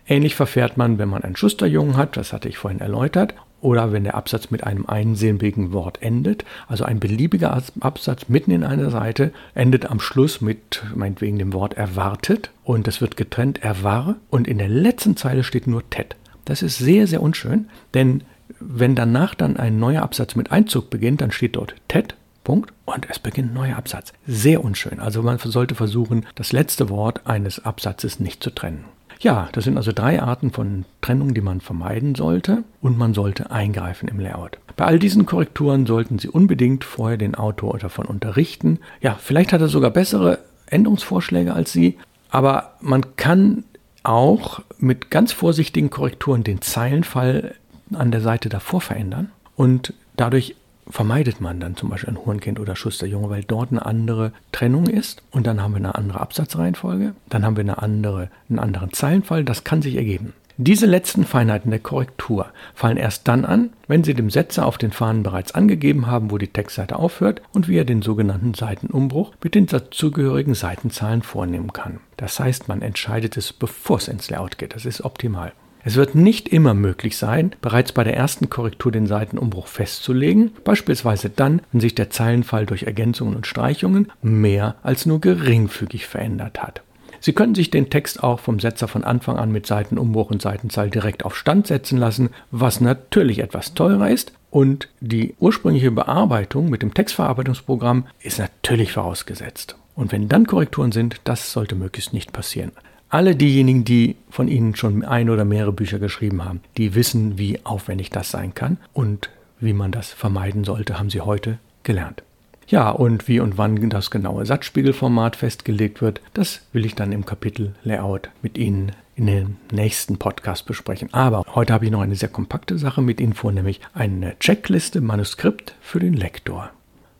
Ähnlich 0.07 0.35
verfährt 0.35 0.77
man, 0.77 0.97
wenn 0.97 1.09
man 1.09 1.23
einen 1.23 1.35
Schusterjungen 1.35 1.97
hat, 1.97 2.17
das 2.17 2.33
hatte 2.33 2.49
ich 2.49 2.57
vorhin 2.57 2.79
erläutert, 2.79 3.33
oder 3.61 3.91
wenn 3.91 4.03
der 4.03 4.15
Absatz 4.15 4.49
mit 4.49 4.63
einem 4.63 4.87
einsilbigen 4.87 5.71
Wort 5.71 6.01
endet, 6.01 6.45
also 6.67 6.83
ein 6.83 6.99
beliebiger 6.99 7.61
Absatz 7.79 8.27
mitten 8.27 8.51
in 8.51 8.63
einer 8.63 8.89
Seite 8.89 9.31
endet 9.53 9.85
am 9.85 9.99
Schluss 9.99 10.41
mit 10.41 10.83
meinetwegen 10.95 11.37
dem 11.37 11.53
Wort 11.53 11.75
erwartet 11.75 12.51
und 12.63 12.87
es 12.87 13.01
wird 13.01 13.17
getrennt 13.17 13.63
erwar 13.63 14.15
und 14.29 14.47
in 14.47 14.57
der 14.57 14.67
letzten 14.67 15.15
Zeile 15.15 15.43
steht 15.43 15.67
nur 15.67 15.87
tet. 15.91 16.15
Das 16.43 16.63
ist 16.63 16.79
sehr, 16.79 17.05
sehr 17.05 17.21
unschön, 17.21 17.69
denn 17.93 18.23
wenn 18.59 18.95
danach 18.95 19.35
dann 19.35 19.57
ein 19.57 19.79
neuer 19.79 20.01
Absatz 20.01 20.35
mit 20.35 20.51
Einzug 20.51 20.89
beginnt, 20.89 21.21
dann 21.21 21.31
steht 21.31 21.55
dort 21.55 21.75
TED, 21.87 22.15
Punkt, 22.43 22.73
und 22.85 23.07
es 23.09 23.19
beginnt 23.19 23.51
ein 23.51 23.53
neuer 23.53 23.77
Absatz. 23.77 24.13
Sehr 24.25 24.63
unschön. 24.63 24.99
Also 24.99 25.21
man 25.21 25.37
sollte 25.37 25.75
versuchen, 25.75 26.25
das 26.35 26.51
letzte 26.51 26.89
Wort 26.89 27.21
eines 27.25 27.63
Absatzes 27.63 28.19
nicht 28.19 28.43
zu 28.43 28.49
trennen. 28.49 28.85
Ja, 29.21 29.49
das 29.51 29.65
sind 29.65 29.77
also 29.77 29.91
drei 29.91 30.19
Arten 30.19 30.51
von 30.51 30.85
Trennung, 31.01 31.35
die 31.35 31.41
man 31.41 31.61
vermeiden 31.61 32.15
sollte 32.15 32.63
und 32.81 32.97
man 32.97 33.13
sollte 33.13 33.51
eingreifen 33.51 34.09
im 34.09 34.19
Layout. 34.19 34.57
Bei 34.75 34.85
all 34.85 34.97
diesen 34.97 35.27
Korrekturen 35.27 35.85
sollten 35.85 36.17
Sie 36.17 36.27
unbedingt 36.27 36.83
vorher 36.83 37.17
den 37.17 37.35
Autor 37.35 37.77
davon 37.77 38.07
unterrichten. 38.07 38.79
Ja, 38.99 39.15
vielleicht 39.19 39.53
hat 39.53 39.61
er 39.61 39.67
sogar 39.67 39.91
bessere 39.91 40.39
Änderungsvorschläge 40.65 41.53
als 41.53 41.71
Sie, 41.71 41.99
aber 42.31 42.73
man 42.81 43.15
kann 43.15 43.63
auch 44.01 44.61
mit 44.79 45.11
ganz 45.11 45.31
vorsichtigen 45.31 45.91
Korrekturen 45.91 46.43
den 46.43 46.61
Zeilenfall 46.61 47.53
an 47.93 48.11
der 48.11 48.21
Seite 48.21 48.49
davor 48.49 48.81
verändern 48.81 49.31
und 49.55 49.93
dadurch 50.17 50.55
vermeidet 50.89 51.39
man 51.39 51.59
dann 51.59 51.75
zum 51.75 51.89
Beispiel 51.89 52.09
ein 52.09 52.25
Hurenkind 52.25 52.59
oder 52.59 52.75
Schusterjunge, 52.75 53.29
weil 53.29 53.43
dort 53.43 53.71
eine 53.71 53.85
andere 53.85 54.33
Trennung 54.51 54.87
ist 54.87 55.23
und 55.31 55.47
dann 55.47 55.61
haben 55.61 55.73
wir 55.73 55.77
eine 55.77 55.95
andere 55.95 56.19
Absatzreihenfolge, 56.19 57.13
dann 57.29 57.45
haben 57.45 57.55
wir 57.55 57.61
eine 57.61 57.81
andere, 57.81 58.29
einen 58.49 58.59
anderen 58.59 58.91
Zeilenfall, 58.91 59.43
das 59.43 59.63
kann 59.63 59.81
sich 59.81 59.95
ergeben. 59.95 60.33
Diese 60.57 60.85
letzten 60.85 61.25
Feinheiten 61.25 61.71
der 61.71 61.79
Korrektur 61.79 62.47
fallen 62.75 62.97
erst 62.97 63.27
dann 63.27 63.45
an, 63.45 63.71
wenn 63.87 64.03
Sie 64.03 64.13
dem 64.13 64.29
Setzer 64.29 64.65
auf 64.65 64.77
den 64.77 64.91
Fahnen 64.91 65.23
bereits 65.23 65.55
angegeben 65.55 66.05
haben, 66.05 66.29
wo 66.29 66.37
die 66.37 66.49
Textseite 66.49 66.97
aufhört 66.97 67.41
und 67.51 67.67
wie 67.67 67.77
er 67.77 67.85
den 67.85 68.03
sogenannten 68.03 68.53
Seitenumbruch 68.53 69.33
mit 69.41 69.55
den 69.55 69.65
dazugehörigen 69.65 70.53
Seitenzahlen 70.53 71.23
vornehmen 71.23 71.73
kann. 71.73 71.99
Das 72.17 72.39
heißt, 72.39 72.67
man 72.67 72.83
entscheidet 72.83 73.37
es, 73.37 73.53
bevor 73.53 73.97
es 73.97 74.07
ins 74.07 74.29
Layout 74.29 74.59
geht. 74.59 74.75
Das 74.75 74.85
ist 74.85 75.03
optimal. 75.03 75.53
Es 75.83 75.95
wird 75.95 76.13
nicht 76.13 76.49
immer 76.49 76.73
möglich 76.73 77.17
sein, 77.17 77.55
bereits 77.61 77.91
bei 77.91 78.03
der 78.03 78.15
ersten 78.15 78.49
Korrektur 78.49 78.91
den 78.91 79.07
Seitenumbruch 79.07 79.67
festzulegen, 79.67 80.51
beispielsweise 80.63 81.29
dann, 81.29 81.61
wenn 81.71 81.81
sich 81.81 81.95
der 81.95 82.11
Zeilenfall 82.11 82.65
durch 82.65 82.83
Ergänzungen 82.83 83.35
und 83.35 83.47
Streichungen 83.47 84.11
mehr 84.21 84.75
als 84.83 85.05
nur 85.05 85.19
geringfügig 85.19 86.05
verändert 86.05 86.61
hat. 86.61 86.83
Sie 87.19 87.33
können 87.33 87.53
sich 87.53 87.69
den 87.69 87.91
Text 87.91 88.23
auch 88.23 88.39
vom 88.39 88.59
Setzer 88.59 88.87
von 88.87 89.03
Anfang 89.03 89.37
an 89.37 89.51
mit 89.51 89.67
Seitenumbruch 89.67 90.31
und 90.31 90.41
Seitenzahl 90.41 90.89
direkt 90.89 91.23
auf 91.23 91.37
Stand 91.37 91.67
setzen 91.67 91.97
lassen, 91.99 92.29
was 92.49 92.81
natürlich 92.81 93.39
etwas 93.39 93.75
teurer 93.75 94.09
ist. 94.09 94.33
Und 94.49 94.89
die 94.99 95.35
ursprüngliche 95.39 95.91
Bearbeitung 95.91 96.69
mit 96.69 96.81
dem 96.81 96.93
Textverarbeitungsprogramm 96.93 98.07
ist 98.21 98.39
natürlich 98.39 98.91
vorausgesetzt. 98.93 99.75
Und 99.95 100.11
wenn 100.11 100.29
dann 100.29 100.47
Korrekturen 100.47 100.91
sind, 100.91 101.21
das 101.23 101.51
sollte 101.51 101.75
möglichst 101.75 102.11
nicht 102.11 102.33
passieren. 102.33 102.71
Alle 103.11 103.35
diejenigen, 103.35 103.83
die 103.83 104.15
von 104.29 104.47
Ihnen 104.47 104.73
schon 104.73 105.03
ein 105.03 105.29
oder 105.29 105.43
mehrere 105.43 105.73
Bücher 105.73 105.99
geschrieben 105.99 106.45
haben, 106.45 106.61
die 106.77 106.95
wissen, 106.95 107.37
wie 107.37 107.59
aufwendig 107.65 108.09
das 108.09 108.31
sein 108.31 108.55
kann 108.55 108.77
und 108.93 109.29
wie 109.59 109.73
man 109.73 109.91
das 109.91 110.11
vermeiden 110.11 110.63
sollte, 110.63 110.97
haben 110.97 111.09
Sie 111.09 111.19
heute 111.19 111.57
gelernt. 111.83 112.23
Ja, 112.67 112.89
und 112.89 113.27
wie 113.27 113.41
und 113.41 113.57
wann 113.57 113.89
das 113.89 114.11
genaue 114.11 114.45
Satzspiegelformat 114.45 115.35
festgelegt 115.35 116.01
wird, 116.01 116.21
das 116.33 116.61
will 116.71 116.85
ich 116.85 116.95
dann 116.95 117.11
im 117.11 117.25
Kapitel 117.25 117.75
Layout 117.83 118.29
mit 118.41 118.57
Ihnen 118.57 118.93
in 119.17 119.25
den 119.25 119.57
nächsten 119.73 120.17
Podcast 120.17 120.65
besprechen. 120.65 121.13
Aber 121.13 121.43
heute 121.53 121.73
habe 121.73 121.83
ich 121.83 121.91
noch 121.91 121.99
eine 121.99 122.15
sehr 122.15 122.29
kompakte 122.29 122.77
Sache 122.77 123.01
mit 123.01 123.19
Ihnen 123.19 123.33
vor, 123.33 123.51
nämlich 123.51 123.81
eine 123.93 124.39
Checkliste 124.39 125.01
Manuskript 125.01 125.75
für 125.81 125.99
den 125.99 126.13
Lektor 126.13 126.69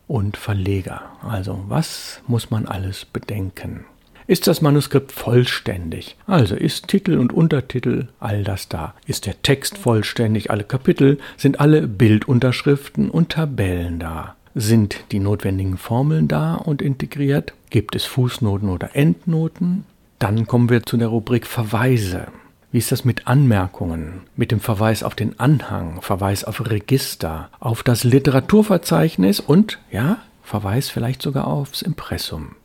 und 0.08 0.38
Verleger. 0.38 1.02
Also, 1.22 1.62
was 1.68 2.22
muss 2.26 2.50
man 2.50 2.64
alles 2.64 3.04
bedenken? 3.04 3.84
Ist 4.26 4.46
das 4.46 4.62
Manuskript 4.62 5.12
vollständig? 5.12 6.16
Also 6.26 6.54
ist 6.54 6.88
Titel 6.88 7.18
und 7.18 7.32
Untertitel 7.32 8.08
all 8.20 8.44
das 8.44 8.68
da? 8.68 8.94
Ist 9.06 9.26
der 9.26 9.42
Text 9.42 9.78
vollständig? 9.78 10.50
Alle 10.50 10.64
Kapitel? 10.64 11.18
Sind 11.36 11.60
alle 11.60 11.86
Bildunterschriften 11.88 13.10
und 13.10 13.30
Tabellen 13.30 13.98
da? 13.98 14.36
Sind 14.54 15.04
die 15.12 15.18
notwendigen 15.18 15.78
Formeln 15.78 16.28
da 16.28 16.54
und 16.54 16.82
integriert? 16.82 17.54
Gibt 17.70 17.96
es 17.96 18.04
Fußnoten 18.04 18.68
oder 18.68 18.94
Endnoten? 18.94 19.84
Dann 20.18 20.46
kommen 20.46 20.68
wir 20.68 20.84
zu 20.84 20.96
der 20.96 21.08
Rubrik 21.08 21.46
Verweise. 21.46 22.26
Wie 22.70 22.78
ist 22.78 22.92
das 22.92 23.04
mit 23.04 23.26
Anmerkungen, 23.26 24.22
mit 24.36 24.50
dem 24.50 24.60
Verweis 24.60 25.02
auf 25.02 25.14
den 25.14 25.38
Anhang, 25.40 26.00
Verweis 26.00 26.44
auf 26.44 26.70
Register, 26.70 27.50
auf 27.60 27.82
das 27.82 28.04
Literaturverzeichnis 28.04 29.40
und, 29.40 29.78
ja, 29.90 30.18
Verweis 30.42 30.88
vielleicht 30.88 31.22
sogar 31.22 31.46
aufs 31.46 31.82
Impressum? 31.82 32.56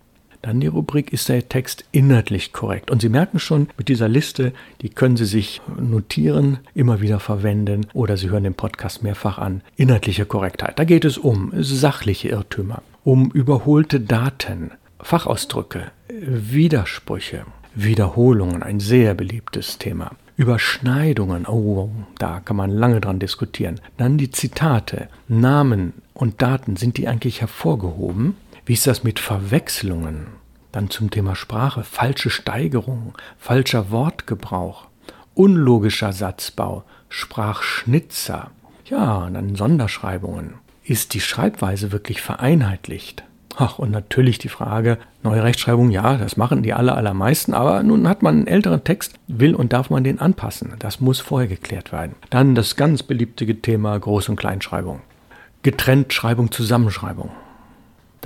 Dann 0.42 0.60
die 0.60 0.68
Rubrik, 0.68 1.12
ist 1.14 1.30
der 1.30 1.50
Text 1.50 1.86
inhaltlich 1.92 2.54
korrekt? 2.54 2.92
Und 2.92 3.02
Sie 3.02 3.10
merken 3.10 3.40
schon, 3.40 3.70
mit 3.78 3.90
dieser 3.90 4.08
Liste, 4.08 4.54
die 4.82 4.90
können 4.90 5.18
Sie 5.18 5.26
sich 5.26 5.62
notieren, 5.80 6.60
immer 6.74 7.02
wieder 7.02 7.20
verwenden 7.20 7.88
oder 7.94 8.18
Sie 8.18 8.30
hören 8.30 8.44
den 8.44 8.54
Podcast 8.54 9.04
mehrfach 9.04 9.38
an. 9.38 9.62
Inhaltliche 9.76 10.26
Korrektheit. 10.26 10.80
Da 10.80 10.84
geht 10.84 11.06
es 11.06 11.18
um 11.18 11.52
sachliche 11.56 12.30
Irrtümer, 12.30 12.82
um 13.04 13.32
überholte 13.32 14.00
Daten, 14.00 14.72
Fachausdrücke, 15.00 15.92
Widersprüche, 16.10 17.46
Wiederholungen, 17.76 18.64
ein 18.64 18.80
sehr 18.80 19.14
beliebtes 19.14 19.78
Thema. 19.78 20.12
Überschneidungen, 20.38 21.48
oh, 21.48 21.90
da 22.20 22.40
kann 22.40 22.56
man 22.56 22.70
lange 22.70 23.02
dran 23.02 23.18
diskutieren. 23.20 23.82
Dann 23.98 24.20
die 24.20 24.30
Zitate, 24.30 25.10
Namen 25.28 25.94
und 26.14 26.42
Daten, 26.42 26.76
sind 26.76 26.98
die 26.98 27.08
eigentlich 27.08 27.42
hervorgehoben? 27.42 28.36
Wie 28.68 28.74
ist 28.74 28.86
das 28.86 29.02
mit 29.02 29.22
Verwechslungen? 29.22 30.28
Dann 30.74 30.90
zum 30.90 31.10
Thema 31.10 31.38
Sprache, 31.38 31.86
falsche 31.86 32.30
Steigerung, 32.30 33.14
falscher 33.38 33.92
Wortgebrauch, 33.92 34.88
unlogischer 35.36 36.12
Satzbau, 36.12 36.84
Sprachschnitzer. 37.08 38.52
Ja, 38.84 39.20
und 39.20 39.36
dann 39.36 39.56
Sonderschreibungen. 39.56 40.56
Ist 40.84 41.14
die 41.14 41.22
Schreibweise 41.22 41.94
wirklich 41.94 42.22
vereinheitlicht? 42.22 43.24
Ach, 43.56 43.80
und 43.80 43.92
natürlich 43.92 44.38
die 44.38 44.50
Frage, 44.50 44.98
neue 45.24 45.44
Rechtschreibung, 45.44 45.90
ja, 45.90 46.18
das 46.18 46.36
machen 46.36 46.62
die 46.62 46.74
aller, 46.74 46.98
allermeisten, 46.98 47.54
aber 47.54 47.84
nun 47.84 48.06
hat 48.06 48.22
man 48.22 48.36
einen 48.36 48.48
älteren 48.48 48.84
Text, 48.84 49.14
will 49.28 49.56
und 49.56 49.72
darf 49.72 49.90
man 49.90 50.04
den 50.04 50.20
anpassen. 50.20 50.74
Das 50.80 51.00
muss 51.00 51.22
vorher 51.22 51.48
geklärt 51.48 51.94
werden. 51.94 52.16
Dann 52.32 52.54
das 52.54 52.76
ganz 52.76 53.02
beliebte 53.02 53.46
Thema 53.62 53.96
Groß- 53.96 54.30
und 54.30 54.36
Kleinschreibung. 54.36 55.04
Getrennt 55.64 56.12
Schreibung, 56.12 56.52
Zusammenschreibung. 56.52 57.32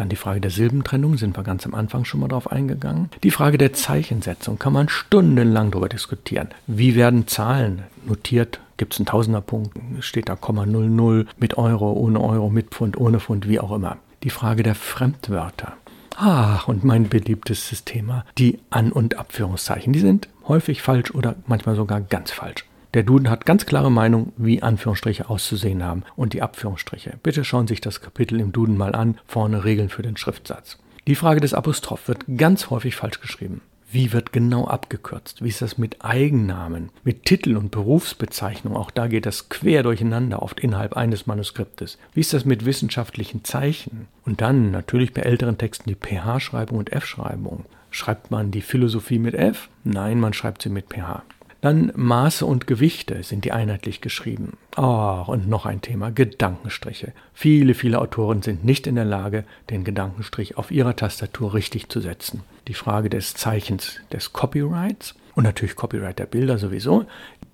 Dann 0.01 0.09
die 0.09 0.15
Frage 0.15 0.41
der 0.41 0.49
Silbentrennung, 0.49 1.15
sind 1.15 1.37
wir 1.37 1.43
ganz 1.43 1.63
am 1.67 1.75
Anfang 1.75 2.05
schon 2.05 2.21
mal 2.21 2.27
drauf 2.27 2.51
eingegangen. 2.51 3.11
Die 3.21 3.29
Frage 3.29 3.59
der 3.59 3.73
Zeichensetzung 3.73 4.57
kann 4.57 4.73
man 4.73 4.89
stundenlang 4.89 5.69
darüber 5.69 5.89
diskutieren. 5.89 6.49
Wie 6.65 6.95
werden 6.95 7.27
Zahlen 7.27 7.83
notiert? 8.07 8.61
Gibt 8.77 8.93
es 8.93 8.99
einen 8.99 9.05
Tausenderpunkt? 9.05 9.77
Steht 9.99 10.27
da 10.27 10.35
Komma 10.35 10.65
00 10.65 11.27
mit 11.37 11.59
Euro, 11.59 11.93
ohne 11.93 12.19
Euro, 12.19 12.49
mit 12.49 12.71
Pfund, 12.71 12.97
ohne 12.97 13.19
Pfund, 13.19 13.47
wie 13.47 13.59
auch 13.59 13.71
immer. 13.71 13.97
Die 14.23 14.31
Frage 14.31 14.63
der 14.63 14.73
Fremdwörter. 14.73 15.73
Ach, 16.17 16.67
und 16.67 16.83
mein 16.83 17.07
beliebtestes 17.07 17.85
Thema, 17.85 18.25
die 18.39 18.57
An- 18.71 18.91
und 18.91 19.19
Abführungszeichen. 19.19 19.93
Die 19.93 19.99
sind 19.99 20.29
häufig 20.47 20.81
falsch 20.81 21.11
oder 21.11 21.35
manchmal 21.45 21.75
sogar 21.75 22.01
ganz 22.01 22.31
falsch. 22.31 22.65
Der 22.93 23.03
Duden 23.03 23.29
hat 23.29 23.45
ganz 23.45 23.65
klare 23.65 23.89
Meinung, 23.89 24.33
wie 24.35 24.61
Anführungsstriche 24.61 25.29
auszusehen 25.29 25.81
haben 25.81 26.03
und 26.17 26.33
die 26.33 26.41
Abführungsstriche. 26.41 27.17
Bitte 27.23 27.45
schauen 27.45 27.65
Sie 27.65 27.73
sich 27.73 27.81
das 27.81 28.01
Kapitel 28.01 28.39
im 28.41 28.51
Duden 28.51 28.75
mal 28.75 28.95
an, 28.95 29.17
vorne 29.25 29.63
Regeln 29.63 29.87
für 29.87 30.01
den 30.01 30.17
Schriftsatz. 30.17 30.77
Die 31.07 31.15
Frage 31.15 31.39
des 31.39 31.53
Apostroph 31.53 32.09
wird 32.09 32.25
ganz 32.37 32.69
häufig 32.69 32.95
falsch 32.95 33.21
geschrieben. 33.21 33.61
Wie 33.93 34.13
wird 34.13 34.31
genau 34.33 34.67
abgekürzt? 34.67 35.41
Wie 35.43 35.49
ist 35.49 35.61
das 35.61 35.77
mit 35.77 36.03
Eigennamen, 36.03 36.89
mit 37.03 37.25
Titel 37.25 37.57
und 37.57 37.71
Berufsbezeichnung? 37.71 38.75
Auch 38.75 38.91
da 38.91 39.07
geht 39.07 39.25
das 39.25 39.49
quer 39.49 39.83
durcheinander, 39.83 40.41
oft 40.41 40.59
innerhalb 40.59 40.95
eines 40.95 41.27
Manuskriptes. 41.27 41.97
Wie 42.13 42.21
ist 42.21 42.33
das 42.33 42.45
mit 42.45 42.65
wissenschaftlichen 42.65 43.43
Zeichen? 43.43 44.07
Und 44.25 44.39
dann 44.39 44.71
natürlich 44.71 45.13
bei 45.13 45.21
älteren 45.21 45.57
Texten 45.57 45.89
die 45.89 45.95
PH-Schreibung 45.95 46.77
und 46.77 46.91
F-Schreibung. 46.91 47.65
Schreibt 47.89 48.31
man 48.31 48.51
die 48.51 48.61
Philosophie 48.61 49.19
mit 49.19 49.33
F? 49.33 49.67
Nein, 49.83 50.21
man 50.21 50.31
schreibt 50.31 50.61
sie 50.61 50.69
mit 50.69 50.87
PH. 50.87 51.23
Dann 51.61 51.91
Maße 51.95 52.43
und 52.43 52.65
Gewichte 52.65 53.21
sind 53.21 53.45
die 53.45 53.51
einheitlich 53.51 54.01
geschrieben. 54.01 54.57
Oh, 54.75 55.23
und 55.27 55.47
noch 55.47 55.67
ein 55.67 55.81
Thema, 55.81 56.09
Gedankenstriche. 56.09 57.13
Viele, 57.35 57.75
viele 57.75 58.01
Autoren 58.01 58.41
sind 58.41 58.65
nicht 58.65 58.87
in 58.87 58.95
der 58.95 59.05
Lage, 59.05 59.45
den 59.69 59.83
Gedankenstrich 59.83 60.57
auf 60.57 60.71
ihrer 60.71 60.95
Tastatur 60.95 61.53
richtig 61.53 61.87
zu 61.89 62.01
setzen. 62.01 62.43
Die 62.67 62.73
Frage 62.73 63.09
des 63.09 63.35
Zeichens 63.35 64.01
des 64.11 64.33
Copyrights 64.33 65.13
und 65.35 65.43
natürlich 65.43 65.75
Copyright 65.75 66.17
der 66.17 66.25
Bilder 66.25 66.57
sowieso, 66.57 67.05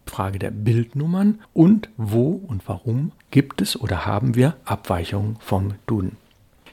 Frage 0.06 0.40
der 0.40 0.52
Bildnummern 0.52 1.42
und 1.54 1.90
wo 1.98 2.32
und 2.32 2.66
warum 2.68 3.12
gibt 3.30 3.62
es 3.62 3.80
oder 3.80 4.06
haben 4.06 4.36
wir 4.36 4.56
Abweichungen 4.64 5.36
vom 5.42 5.74
Duden. 5.86 6.16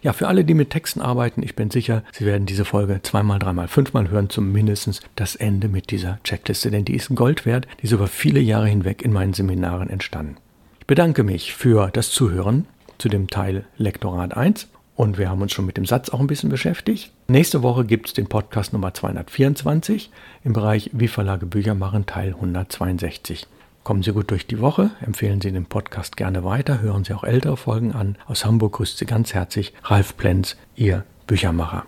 Ja, 0.05 0.13
für 0.13 0.29
alle, 0.29 0.45
die 0.45 0.53
mit 0.53 0.69
Texten 0.69 1.01
arbeiten, 1.01 1.43
ich 1.43 1.57
bin 1.57 1.71
sicher, 1.71 2.03
Sie 2.13 2.27
werden 2.27 2.45
diese 2.45 2.67
Folge 2.67 3.01
zweimal, 3.03 3.39
dreimal, 3.39 3.69
fünfmal 3.69 4.11
hören, 4.11 4.29
zumindest 4.29 5.01
das 5.17 5.35
Ende 5.35 5.69
mit 5.69 5.91
dieser 5.91 6.19
Checkliste, 6.25 6.71
denn 6.71 6.85
die 6.85 6.95
ist 6.95 7.15
Gold 7.15 7.47
wert, 7.47 7.67
die 7.81 7.87
ist 7.87 7.93
über 7.93 8.07
viele 8.07 8.41
Jahre 8.41 8.69
hinweg 8.69 9.01
in 9.01 9.15
meinen 9.15 9.33
Seminaren 9.33 9.89
entstanden. 9.89 10.37
Ich 10.81 10.87
bedanke 10.87 11.23
mich 11.23 11.55
für 11.55 11.89
das 11.91 12.11
Zuhören 12.11 12.67
zu 12.99 13.09
dem 13.09 13.29
Teil 13.29 13.65
Lektorat 13.79 14.37
1 14.37 14.69
und 14.95 15.17
wir 15.17 15.31
haben 15.31 15.41
uns 15.41 15.53
schon 15.53 15.65
mit 15.65 15.79
dem 15.79 15.87
Satz 15.87 16.11
auch 16.11 16.21
ein 16.21 16.27
bisschen 16.27 16.51
beschäftigt. 16.51 17.11
Nächste 17.27 17.63
Woche 17.63 17.87
gibt 17.87 18.09
es 18.09 18.13
den 18.13 18.27
Podcast 18.27 18.75
Nummer 18.75 18.93
224 18.93 20.11
im 20.45 20.53
Bereich 20.53 20.91
Wie 20.93 21.09
Verlage 21.09 21.47
Bücher 21.47 21.75
machen, 21.75 22.05
Teil 22.05 22.35
162. 22.35 23.47
Kommen 23.85 24.03
Sie 24.03 24.13
gut 24.13 24.31
durch 24.31 24.47
die 24.47 24.61
Woche, 24.61 24.93
empfehlen 25.03 25.43
Sie 25.43 25.53
den 25.53 25.67
Podcast 25.67 26.17
gerne 26.17 26.43
weiter, 26.43 26.81
hören 26.81 27.05
Sie 27.05 27.13
auch 27.13 27.23
ältere 27.23 27.59
Folgen 27.59 27.93
an. 27.93 28.17
Aus 28.27 28.47
Hamburg 28.47 28.73
grüßt 28.73 28.97
Sie 28.97 29.05
ganz 29.05 29.35
herzlich 29.35 29.75
Ralf 29.85 30.17
Plenz, 30.17 30.57
Ihr 30.75 31.05
Büchermacher. 31.27 31.85